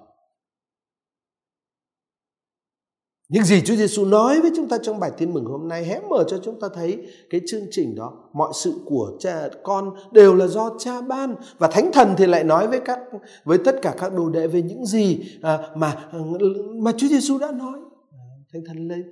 Những 3.29 3.43
gì 3.43 3.61
Chúa 3.61 3.75
Giêsu 3.75 4.05
nói 4.05 4.41
với 4.41 4.51
chúng 4.55 4.69
ta 4.69 4.77
trong 4.83 4.99
bài 4.99 5.11
tin 5.17 5.33
mừng 5.33 5.45
hôm 5.45 5.67
nay 5.67 5.85
hé 5.85 5.99
mở 6.09 6.23
cho 6.27 6.39
chúng 6.43 6.59
ta 6.59 6.67
thấy 6.75 7.07
cái 7.29 7.41
chương 7.47 7.63
trình 7.71 7.95
đó, 7.95 8.13
mọi 8.33 8.51
sự 8.55 8.73
của 8.85 9.11
cha 9.19 9.49
con 9.63 9.95
đều 10.11 10.35
là 10.35 10.47
do 10.47 10.71
cha 10.79 11.01
ban 11.01 11.35
và 11.57 11.67
Thánh 11.67 11.91
Thần 11.93 12.13
thì 12.17 12.25
lại 12.25 12.43
nói 12.43 12.67
với 12.67 12.79
các 12.79 12.99
với 13.45 13.57
tất 13.57 13.75
cả 13.81 13.95
các 13.97 14.13
đồ 14.13 14.29
đệ 14.29 14.47
về 14.47 14.61
những 14.61 14.85
gì 14.85 15.19
à, 15.41 15.59
mà 15.75 16.09
mà 16.75 16.91
Chúa 16.97 17.07
Giêsu 17.07 17.37
đã 17.37 17.51
nói. 17.51 17.79
Thánh 18.53 18.61
Thần 18.67 18.87
lên 18.87 19.11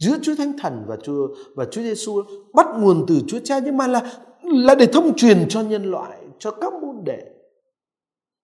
giữa 0.00 0.18
Chúa 0.22 0.34
Thánh 0.34 0.52
Thần 0.58 0.84
và 0.86 0.96
Chúa 1.02 1.28
và 1.54 1.64
Chúa 1.64 1.82
Giêsu 1.82 2.22
bắt 2.54 2.66
nguồn 2.78 3.04
từ 3.08 3.20
Chúa 3.26 3.38
Cha 3.44 3.58
nhưng 3.58 3.76
mà 3.76 3.86
là 3.86 4.12
là 4.42 4.74
để 4.74 4.86
thông 4.86 5.16
truyền 5.16 5.48
cho 5.48 5.60
nhân 5.60 5.90
loại, 5.90 6.18
cho 6.38 6.50
các 6.50 6.72
môn 6.72 7.04
đệ 7.04 7.18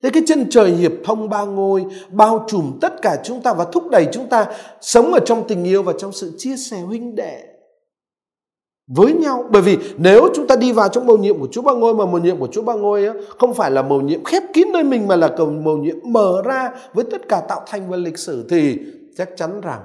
Thế 0.02 0.10
cái 0.10 0.22
chân 0.26 0.46
trời 0.50 0.70
hiệp 0.70 0.92
thông 1.04 1.28
ba 1.28 1.44
ngôi 1.44 1.84
bao 2.10 2.44
trùm 2.48 2.72
tất 2.80 3.02
cả 3.02 3.20
chúng 3.24 3.40
ta 3.40 3.54
và 3.54 3.64
thúc 3.72 3.90
đẩy 3.90 4.06
chúng 4.12 4.28
ta 4.28 4.46
sống 4.80 5.12
ở 5.12 5.20
trong 5.26 5.44
tình 5.48 5.64
yêu 5.64 5.82
và 5.82 5.92
trong 5.98 6.12
sự 6.12 6.32
chia 6.38 6.56
sẻ 6.56 6.80
huynh 6.80 7.14
đệ 7.14 7.44
với 8.86 9.12
nhau. 9.12 9.44
Bởi 9.50 9.62
vì 9.62 9.78
nếu 9.96 10.28
chúng 10.34 10.46
ta 10.46 10.56
đi 10.56 10.72
vào 10.72 10.88
trong 10.88 11.06
mầu 11.06 11.18
nhiệm 11.18 11.38
của 11.38 11.48
Chúa 11.52 11.62
Ba 11.62 11.72
Ngôi 11.72 11.94
mà 11.94 12.06
mầu 12.06 12.18
nhiệm 12.18 12.38
của 12.38 12.48
Chúa 12.52 12.62
Ba 12.62 12.74
Ngôi 12.74 13.06
không 13.38 13.54
phải 13.54 13.70
là 13.70 13.82
mầu 13.82 14.00
nhiệm 14.00 14.24
khép 14.24 14.42
kín 14.52 14.68
nơi 14.72 14.84
mình 14.84 15.08
mà 15.08 15.16
là 15.16 15.28
cầu 15.36 15.50
mầu 15.50 15.76
nhiệm 15.76 15.96
mở 16.04 16.42
ra 16.44 16.70
với 16.94 17.04
tất 17.10 17.28
cả 17.28 17.40
tạo 17.48 17.60
thành 17.66 17.90
và 17.90 17.96
lịch 17.96 18.18
sử 18.18 18.46
thì 18.50 18.78
chắc 19.16 19.30
chắn 19.36 19.60
rằng 19.60 19.80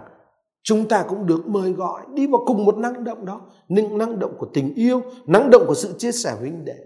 chúng 0.64 0.88
ta 0.88 1.06
cũng 1.10 1.26
được 1.26 1.48
mời 1.48 1.72
gọi 1.72 2.06
đi 2.14 2.28
vào 2.28 2.44
cùng 2.46 2.66
một 2.66 2.78
năng 2.78 3.04
động 3.04 3.26
đó, 3.26 3.42
nhưng 3.68 3.98
năng 3.98 4.20
động 4.20 4.36
của 4.38 4.48
tình 4.54 4.74
yêu, 4.76 5.02
năng 5.26 5.50
động 5.50 5.64
của 5.68 5.76
sự 5.76 5.96
chia 5.98 6.12
sẻ 6.12 6.36
huynh 6.40 6.66
đệ. 6.66 6.78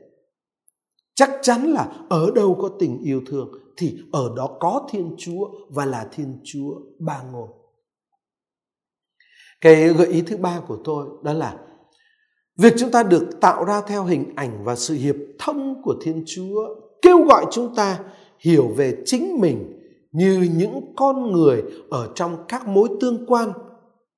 Chắc 1.16 1.32
chắn 1.42 1.64
là 1.64 1.92
ở 2.10 2.32
đâu 2.36 2.58
có 2.62 2.70
tình 2.80 3.00
yêu 3.04 3.22
thương 3.28 3.52
thì 3.78 3.98
ở 4.12 4.34
đó 4.38 4.58
có 4.60 4.88
thiên 4.90 5.16
chúa 5.18 5.50
và 5.70 5.86
là 5.86 6.08
thiên 6.12 6.40
chúa 6.44 6.76
ba 7.00 7.22
ngôi. 7.32 7.48
Cái 9.62 9.88
gợi 9.94 10.08
ý 10.08 10.22
thứ 10.22 10.38
ba 10.38 10.62
của 10.68 10.78
tôi 10.84 11.08
đó 11.24 11.34
là 11.34 11.58
việc 12.58 12.74
chúng 12.78 12.92
ta 12.92 13.04
được 13.04 13.30
tạo 13.42 13.66
ra 13.66 13.82
theo 13.82 14.04
hình 14.04 14.34
ảnh 14.36 14.64
và 14.64 14.76
sự 14.76 14.94
hiệp 14.94 15.16
thông 15.40 15.82
của 15.84 15.96
thiên 16.02 16.24
chúa 16.28 16.76
kêu 17.02 17.24
gọi 17.24 17.46
chúng 17.52 17.76
ta 17.76 18.00
hiểu 18.40 18.68
về 18.68 18.98
chính 19.06 19.42
mình 19.42 19.82
như 20.12 20.50
những 20.58 20.94
con 20.96 21.32
người 21.32 21.64
ở 21.90 22.12
trong 22.16 22.38
các 22.48 22.68
mối 22.68 22.90
tương 23.02 23.26
quan 23.28 23.52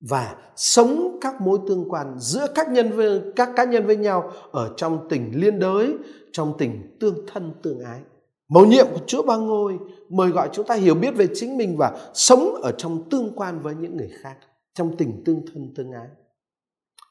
và 0.01 0.35
sống 0.55 1.17
các 1.21 1.41
mối 1.41 1.59
tương 1.67 1.89
quan 1.89 2.15
giữa 2.19 2.47
các 2.55 2.69
nhân 2.69 2.91
với 2.91 3.21
các 3.35 3.49
cá 3.55 3.63
nhân 3.63 3.85
với 3.85 3.97
nhau 3.97 4.31
ở 4.51 4.73
trong 4.77 5.07
tình 5.09 5.31
liên 5.33 5.59
đới 5.59 5.93
trong 6.31 6.53
tình 6.57 6.97
tương 6.99 7.25
thân 7.27 7.53
tương 7.63 7.79
ái 7.79 8.01
Mầu 8.49 8.65
nhiệm 8.65 8.87
của 8.93 8.99
Chúa 9.07 9.23
Ba 9.23 9.35
Ngôi 9.35 9.79
mời 10.09 10.29
gọi 10.29 10.49
chúng 10.53 10.65
ta 10.65 10.75
hiểu 10.75 10.95
biết 10.95 11.15
về 11.15 11.27
chính 11.33 11.57
mình 11.57 11.77
và 11.77 12.11
sống 12.13 12.55
ở 12.61 12.71
trong 12.71 13.09
tương 13.09 13.31
quan 13.35 13.59
với 13.59 13.75
những 13.75 13.97
người 13.97 14.09
khác, 14.21 14.35
trong 14.73 14.97
tình 14.97 15.23
tương 15.25 15.41
thân 15.53 15.73
tương 15.75 15.91
ái. 15.91 16.07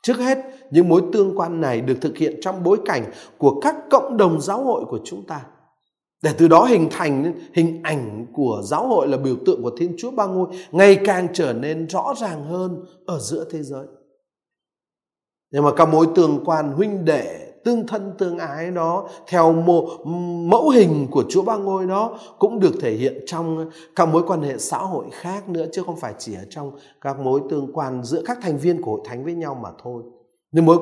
Trước 0.03 0.16
hết, 0.16 0.38
những 0.70 0.88
mối 0.88 1.03
tương 1.12 1.38
quan 1.38 1.61
này 1.61 1.81
được 1.81 1.96
thực 2.01 2.16
hiện 2.16 2.38
trong 2.40 2.62
bối 2.62 2.79
cảnh 2.85 3.05
của 3.38 3.61
các 3.61 3.75
cộng 3.90 4.16
đồng 4.16 4.40
giáo 4.40 4.64
hội 4.64 4.85
của 4.85 5.01
chúng 5.05 5.27
ta. 5.27 5.46
Để 6.22 6.33
từ 6.38 6.48
đó 6.48 6.64
hình 6.64 6.88
thành 6.90 7.33
hình 7.55 7.81
ảnh 7.83 8.26
của 8.33 8.62
giáo 8.64 8.88
hội 8.88 9.09
là 9.09 9.16
biểu 9.16 9.37
tượng 9.46 9.62
của 9.62 9.72
Thiên 9.79 9.94
Chúa 9.98 10.11
Ba 10.11 10.26
Ngôi 10.26 10.48
ngày 10.72 11.00
càng 11.05 11.29
trở 11.33 11.52
nên 11.52 11.87
rõ 11.87 12.14
ràng 12.20 12.44
hơn 12.44 12.85
ở 13.07 13.18
giữa 13.18 13.44
thế 13.50 13.62
giới. 13.62 13.87
Nhưng 15.52 15.64
mà 15.64 15.70
các 15.76 15.88
mối 15.88 16.07
tương 16.14 16.44
quan 16.44 16.72
huynh 16.72 17.05
đệ 17.05 17.52
tương 17.64 17.87
thân 17.87 18.12
tương 18.18 18.38
ái 18.38 18.70
đó 18.70 19.09
theo 19.26 19.52
mô, 19.52 20.05
mẫu 20.48 20.68
hình 20.68 21.07
của 21.11 21.24
Chúa 21.29 21.42
Ba 21.42 21.57
Ngôi 21.57 21.87
đó 21.87 22.18
cũng 22.38 22.61
được 22.61 22.74
thể 22.81 22.92
hiện 22.92 23.24
trong 23.26 23.70
các 23.96 24.09
mối 24.09 24.22
quan 24.26 24.42
hệ 24.42 24.59
xã 24.59 24.79
hội 24.79 25.07
khác 25.12 25.48
nữa 25.48 25.66
chứ 25.72 25.83
không 25.87 25.96
phải 25.96 26.14
chỉ 26.18 26.35
ở 26.35 26.44
trong 26.50 26.72
các 27.00 27.20
mối 27.20 27.40
tương 27.50 27.72
quan 27.72 28.05
giữa 28.05 28.22
các 28.24 28.38
thành 28.42 28.59
viên 28.59 28.83
của 28.83 28.90
hội 28.90 29.00
thánh 29.05 29.24
với 29.24 29.35
nhau 29.35 29.55
mà 29.62 29.68
thôi 29.83 30.02
những 30.57 30.66
mối 30.66 30.79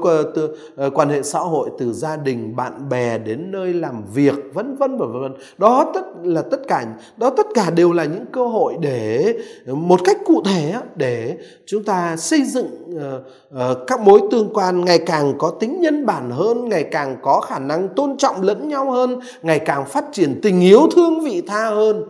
ờ, 0.76 0.90
quan 0.90 1.08
hệ 1.08 1.22
xã 1.22 1.38
hội 1.38 1.70
từ 1.78 1.92
gia 1.92 2.16
đình 2.16 2.56
bạn 2.56 2.88
bè 2.88 3.18
đến 3.18 3.50
nơi 3.50 3.72
làm 3.72 4.02
việc 4.14 4.34
vân 4.54 4.76
vân 4.76 4.98
và 4.98 5.06
vân 5.06 5.22
vân, 5.22 5.34
đó 5.58 5.90
tất 5.94 6.04
là 6.22 6.42
tất 6.42 6.60
cả 6.68 6.86
đó 7.16 7.30
tất 7.36 7.46
cả 7.54 7.70
đều 7.70 7.92
là 7.92 8.04
những 8.04 8.26
cơ 8.32 8.46
hội 8.46 8.74
để 8.80 9.34
một 9.66 10.00
cách 10.04 10.16
cụ 10.24 10.42
thể 10.44 10.74
để 10.96 11.36
chúng 11.66 11.84
ta 11.84 12.16
xây 12.16 12.42
dựng 12.44 12.66
ờ, 13.00 13.22
ờ, 13.50 13.84
các 13.86 14.00
mối 14.00 14.20
tương 14.30 14.54
quan 14.54 14.84
ngày 14.84 14.98
càng 15.06 15.34
có 15.38 15.50
tính 15.50 15.80
nhân 15.80 16.06
bản 16.06 16.30
hơn 16.30 16.68
ngày 16.68 16.84
càng 16.84 17.16
có 17.22 17.40
khả 17.40 17.58
năng 17.58 17.88
tôn 17.88 18.16
trọng 18.16 18.42
lẫn 18.42 18.68
nhau 18.68 18.90
hơn 18.90 19.20
ngày 19.42 19.58
càng 19.58 19.86
phát 19.86 20.04
triển 20.12 20.40
tình 20.42 20.60
yêu 20.60 20.80
thương 20.96 21.20
vị 21.20 21.42
tha 21.46 21.70
hơn. 21.70 22.04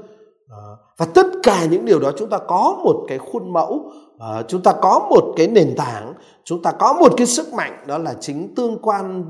Và 0.98 1.06
tất 1.14 1.26
cả 1.42 1.64
những 1.70 1.84
điều 1.84 2.00
đó 2.00 2.10
chúng 2.16 2.30
ta 2.30 2.38
có 2.38 2.80
một 2.84 3.04
cái 3.08 3.18
khuôn 3.18 3.52
mẫu 3.52 3.90
chúng 4.48 4.62
ta 4.62 4.72
có 4.72 5.06
một 5.10 5.24
cái 5.36 5.48
nền 5.48 5.74
tảng 5.76 6.14
chúng 6.44 6.62
ta 6.62 6.72
có 6.72 6.92
một 7.00 7.14
cái 7.16 7.26
sức 7.26 7.52
mạnh, 7.54 7.84
đó 7.86 7.98
là 7.98 8.14
chính 8.20 8.54
tương 8.54 8.78
quan 8.82 9.24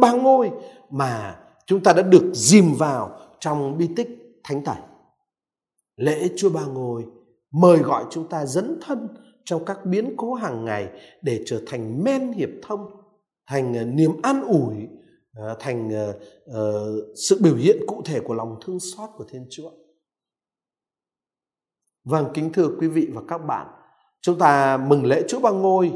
ba 0.00 0.12
ngôi 0.12 0.50
mà 0.90 1.40
chúng 1.66 1.82
ta 1.82 1.92
đã 1.92 2.02
được 2.02 2.30
dìm 2.34 2.74
vào 2.78 3.18
trong 3.40 3.78
bi 3.78 3.88
tích 3.96 4.40
thánh 4.44 4.64
tẩy 4.64 4.78
lễ 5.96 6.28
chúa 6.36 6.50
ba 6.50 6.64
ngôi 6.64 7.04
mời 7.50 7.78
gọi 7.78 8.04
chúng 8.10 8.28
ta 8.28 8.46
dấn 8.46 8.78
thân 8.82 9.08
trong 9.44 9.64
các 9.64 9.86
biến 9.86 10.14
cố 10.16 10.34
hàng 10.34 10.64
ngày 10.64 10.88
để 11.22 11.42
trở 11.46 11.62
thành 11.66 12.04
men 12.04 12.32
hiệp 12.32 12.48
thông, 12.62 12.90
thành 13.46 13.74
ờ, 13.74 13.84
niềm 13.84 14.10
an 14.22 14.42
ủi 14.42 14.88
ờ, 15.36 15.56
thành 15.60 15.90
ờ, 16.46 17.00
sự 17.16 17.38
biểu 17.42 17.56
hiện 17.56 17.76
cụ 17.86 18.02
thể 18.04 18.20
của 18.20 18.34
lòng 18.34 18.56
thương 18.64 18.80
xót 18.80 19.10
của 19.16 19.24
thiên 19.28 19.46
chúa. 19.50 19.70
Vâng 22.04 22.30
kính 22.34 22.52
thưa 22.52 22.68
quý 22.80 22.88
vị 22.88 23.08
và 23.14 23.22
các 23.28 23.38
bạn, 23.38 23.66
chúng 24.20 24.38
ta 24.38 24.76
mừng 24.76 25.04
lễ 25.04 25.22
chúa 25.28 25.40
ba 25.40 25.50
ngôi 25.50 25.92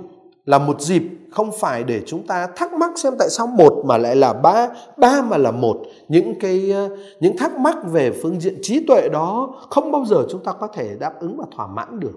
là 0.49 0.59
một 0.59 0.81
dịp 0.81 1.03
không 1.31 1.51
phải 1.61 1.85
để 1.85 2.03
chúng 2.07 2.27
ta 2.27 2.49
thắc 2.57 2.73
mắc 2.73 2.91
xem 2.97 3.15
tại 3.19 3.31
sao 3.31 3.47
một 3.47 3.83
mà 3.87 3.99
lại 3.99 4.17
là 4.17 4.33
ba 4.33 4.69
ba 4.97 5.23
mà 5.23 5.37
là 5.37 5.51
một. 5.51 5.83
Những 6.09 6.35
cái 6.41 6.71
ờ, 6.71 6.89
những 7.21 7.37
thắc 7.37 7.59
mắc 7.59 7.77
về 7.85 8.13
phương 8.23 8.41
diện 8.41 8.59
trí 8.63 8.87
tuệ 8.87 9.09
đó 9.13 9.55
không 9.71 9.93
bao 9.93 10.05
giờ 10.05 10.27
chúng 10.31 10.45
ta 10.45 10.53
có 10.53 10.67
thể 10.67 10.97
đáp 11.01 11.21
ứng 11.21 11.37
và 11.37 11.45
thỏa 11.57 11.67
mãn 11.67 12.01
được. 12.01 12.13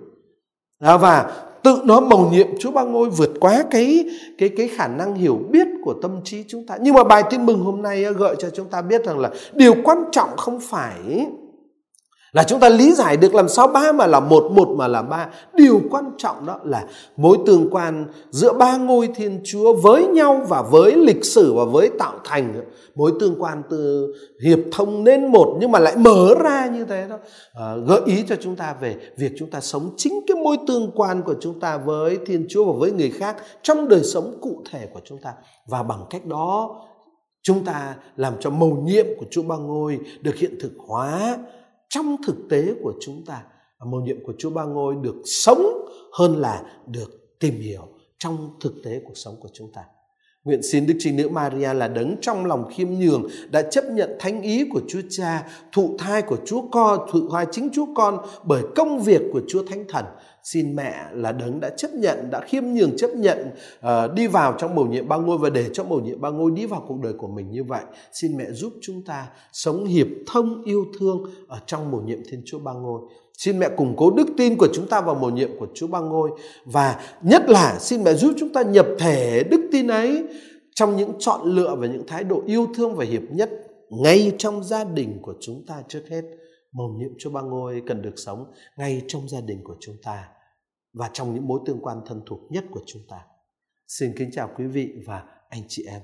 À, 0.79 0.97
và 0.97 1.31
tự 1.63 1.81
nó 1.83 1.99
mầu 1.99 2.29
nhiệm 2.31 2.47
Chúa 2.59 2.71
Ba 2.71 2.83
Ngôi 2.83 3.09
vượt 3.09 3.31
quá 3.39 3.63
cái 3.71 4.05
cái 4.37 4.49
cái 4.57 4.67
khả 4.67 4.87
năng 4.87 5.15
hiểu 5.15 5.39
biết 5.49 5.67
của 5.83 5.93
tâm 6.01 6.11
trí 6.23 6.43
chúng 6.47 6.65
ta. 6.65 6.77
Nhưng 6.81 6.93
mà 6.93 7.03
bài 7.03 7.23
tin 7.29 7.45
mừng 7.45 7.63
hôm 7.63 7.81
nay 7.81 8.03
ờ, 8.03 8.11
gợi 8.11 8.35
cho 8.39 8.49
chúng 8.49 8.67
ta 8.67 8.81
biết 8.81 9.05
rằng 9.05 9.19
là 9.19 9.29
điều 9.53 9.73
quan 9.83 10.03
trọng 10.11 10.29
không 10.37 10.59
phải 10.59 11.27
là 12.31 12.43
chúng 12.43 12.59
ta 12.59 12.69
lý 12.69 12.93
giải 12.93 13.17
được 13.17 13.35
làm 13.35 13.49
sao 13.49 13.67
ba 13.67 13.91
mà 13.91 14.07
là 14.07 14.19
một 14.19 14.51
một 14.51 14.69
mà 14.69 14.87
là 14.87 15.01
ba. 15.01 15.29
Điều 15.53 15.81
quan 15.91 16.11
trọng 16.17 16.45
đó 16.45 16.59
là 16.63 16.85
mối 17.17 17.37
tương 17.45 17.69
quan 17.71 18.05
giữa 18.29 18.53
ba 18.53 18.77
ngôi 18.77 19.09
thiên 19.15 19.41
chúa 19.43 19.73
với 19.73 20.07
nhau 20.07 20.45
và 20.49 20.61
với 20.61 20.95
lịch 20.95 21.25
sử 21.25 21.53
và 21.53 21.65
với 21.65 21.89
tạo 21.99 22.13
thành. 22.23 22.53
Mối 22.95 23.11
tương 23.19 23.41
quan 23.41 23.61
từ 23.69 24.13
hiệp 24.45 24.59
thông 24.71 25.03
nên 25.03 25.25
một 25.25 25.57
nhưng 25.59 25.71
mà 25.71 25.79
lại 25.79 25.95
mở 25.95 26.35
ra 26.43 26.67
như 26.67 26.85
thế 26.85 27.07
đó. 27.09 27.17
À, 27.53 27.75
gợi 27.87 28.01
ý 28.05 28.23
cho 28.27 28.35
chúng 28.35 28.55
ta 28.55 28.75
về 28.81 28.95
việc 29.17 29.31
chúng 29.37 29.49
ta 29.49 29.59
sống 29.59 29.89
chính 29.97 30.13
cái 30.27 30.37
mối 30.43 30.57
tương 30.67 30.91
quan 30.95 31.21
của 31.21 31.35
chúng 31.41 31.59
ta 31.59 31.77
với 31.77 32.17
thiên 32.25 32.45
chúa 32.49 32.65
và 32.65 32.79
với 32.79 32.91
người 32.91 33.09
khác 33.09 33.35
trong 33.61 33.87
đời 33.87 34.03
sống 34.03 34.37
cụ 34.41 34.63
thể 34.71 34.87
của 34.93 34.99
chúng 35.05 35.17
ta. 35.23 35.33
Và 35.67 35.83
bằng 35.83 36.05
cách 36.09 36.25
đó 36.25 36.75
chúng 37.43 37.65
ta 37.65 37.95
làm 38.15 38.33
cho 38.39 38.49
mầu 38.49 38.77
nhiệm 38.83 39.05
của 39.19 39.25
chúa 39.31 39.43
ba 39.43 39.55
ngôi 39.55 39.99
được 40.21 40.35
hiện 40.35 40.57
thực 40.61 40.71
hóa 40.87 41.37
trong 41.91 42.15
thực 42.25 42.35
tế 42.49 42.73
của 42.83 42.93
chúng 43.01 43.25
ta 43.25 43.43
à, 43.77 43.85
mầu 43.85 44.01
nhiệm 44.01 44.25
của 44.25 44.33
Chúa 44.37 44.49
Ba 44.49 44.63
Ngôi 44.63 44.95
được 44.95 45.21
sống 45.25 45.87
hơn 46.13 46.35
là 46.35 46.63
được 46.87 47.39
tìm 47.39 47.53
hiểu 47.53 47.87
trong 48.17 48.49
thực 48.59 48.73
tế 48.83 49.01
cuộc 49.05 49.17
sống 49.17 49.35
của 49.41 49.49
chúng 49.53 49.71
ta. 49.73 49.81
Nguyện 50.45 50.63
xin 50.63 50.87
Đức 50.87 50.93
Trinh 50.99 51.17
Nữ 51.17 51.29
Maria 51.29 51.73
là 51.73 51.87
đấng 51.87 52.15
trong 52.21 52.45
lòng 52.45 52.69
khiêm 52.71 52.89
nhường 52.89 53.27
đã 53.49 53.61
chấp 53.61 53.83
nhận 53.91 54.09
thánh 54.19 54.41
ý 54.41 54.65
của 54.69 54.81
Chúa 54.87 55.01
Cha, 55.09 55.47
thụ 55.71 55.95
thai 55.99 56.21
của 56.21 56.37
Chúa 56.45 56.61
Con, 56.71 56.99
thụ 57.11 57.29
thai 57.31 57.45
chính 57.51 57.69
Chúa 57.73 57.85
Con 57.95 58.17
bởi 58.43 58.63
công 58.75 58.99
việc 58.99 59.21
của 59.33 59.41
Chúa 59.47 59.63
Thánh 59.63 59.85
Thần. 59.89 60.05
Xin 60.43 60.75
mẹ 60.75 60.93
là 61.13 61.31
đấng 61.31 61.59
đã 61.59 61.69
chấp 61.69 61.93
nhận, 61.93 62.29
đã 62.31 62.41
khiêm 62.41 62.63
nhường 62.63 62.97
chấp 62.97 63.09
nhận 63.15 63.37
uh, 63.79 64.13
đi 64.15 64.27
vào 64.27 64.55
trong 64.59 64.75
bầu 64.75 64.85
nhiệm 64.85 65.07
ba 65.07 65.17
ngôi 65.17 65.37
và 65.37 65.49
để 65.49 65.69
cho 65.73 65.83
bầu 65.83 65.99
nhiệm 65.99 66.21
ba 66.21 66.29
ngôi 66.29 66.51
đi 66.51 66.65
vào 66.65 66.85
cuộc 66.87 66.99
đời 67.03 67.13
của 67.13 67.27
mình 67.27 67.51
như 67.51 67.63
vậy. 67.63 67.83
Xin 68.13 68.37
mẹ 68.37 68.45
giúp 68.51 68.73
chúng 68.81 69.01
ta 69.05 69.27
sống 69.53 69.85
hiệp 69.85 70.07
thông 70.27 70.63
yêu 70.63 70.85
thương 70.99 71.23
ở 71.47 71.59
trong 71.65 71.91
bầu 71.91 72.01
nhiệm 72.01 72.19
Thiên 72.29 72.41
Chúa 72.45 72.59
ba 72.59 72.73
ngôi. 72.73 73.01
Xin 73.43 73.59
mẹ 73.59 73.69
củng 73.77 73.95
cố 73.97 74.11
đức 74.11 74.27
tin 74.37 74.57
của 74.57 74.67
chúng 74.73 74.87
ta 74.87 75.01
vào 75.01 75.15
mầu 75.15 75.29
nhiệm 75.29 75.59
của 75.59 75.67
Chúa 75.73 75.87
Ba 75.87 75.99
Ngôi 75.99 76.31
và 76.65 76.99
nhất 77.21 77.49
là 77.49 77.79
xin 77.79 78.03
mẹ 78.03 78.13
giúp 78.13 78.33
chúng 78.39 78.53
ta 78.53 78.61
nhập 78.61 78.87
thể 78.99 79.43
đức 79.43 79.69
tin 79.71 79.87
ấy 79.87 80.23
trong 80.75 80.97
những 80.97 81.13
chọn 81.19 81.41
lựa 81.43 81.75
và 81.75 81.87
những 81.87 82.03
thái 82.07 82.23
độ 82.23 82.43
yêu 82.45 82.67
thương 82.75 82.95
và 82.95 83.05
hiệp 83.05 83.21
nhất 83.31 83.49
ngay 83.89 84.35
trong 84.37 84.63
gia 84.63 84.83
đình 84.83 85.19
của 85.21 85.33
chúng 85.39 85.65
ta 85.67 85.83
trước 85.87 86.03
hết. 86.09 86.21
Mầu 86.71 86.95
nhiệm 86.97 87.11
Chúa 87.19 87.29
Ba 87.29 87.41
Ngôi 87.41 87.83
cần 87.87 88.01
được 88.01 88.13
sống 88.15 88.51
ngay 88.77 89.01
trong 89.07 89.29
gia 89.29 89.41
đình 89.41 89.61
của 89.63 89.75
chúng 89.79 89.95
ta 90.03 90.27
và 90.93 91.09
trong 91.13 91.33
những 91.33 91.47
mối 91.47 91.59
tương 91.65 91.81
quan 91.81 91.97
thân 92.05 92.21
thuộc 92.25 92.39
nhất 92.49 92.63
của 92.71 92.81
chúng 92.85 93.01
ta. 93.09 93.17
Xin 93.87 94.11
kính 94.17 94.29
chào 94.31 94.49
quý 94.57 94.65
vị 94.65 94.93
và 95.07 95.23
anh 95.49 95.61
chị 95.67 95.85
em. 95.87 96.01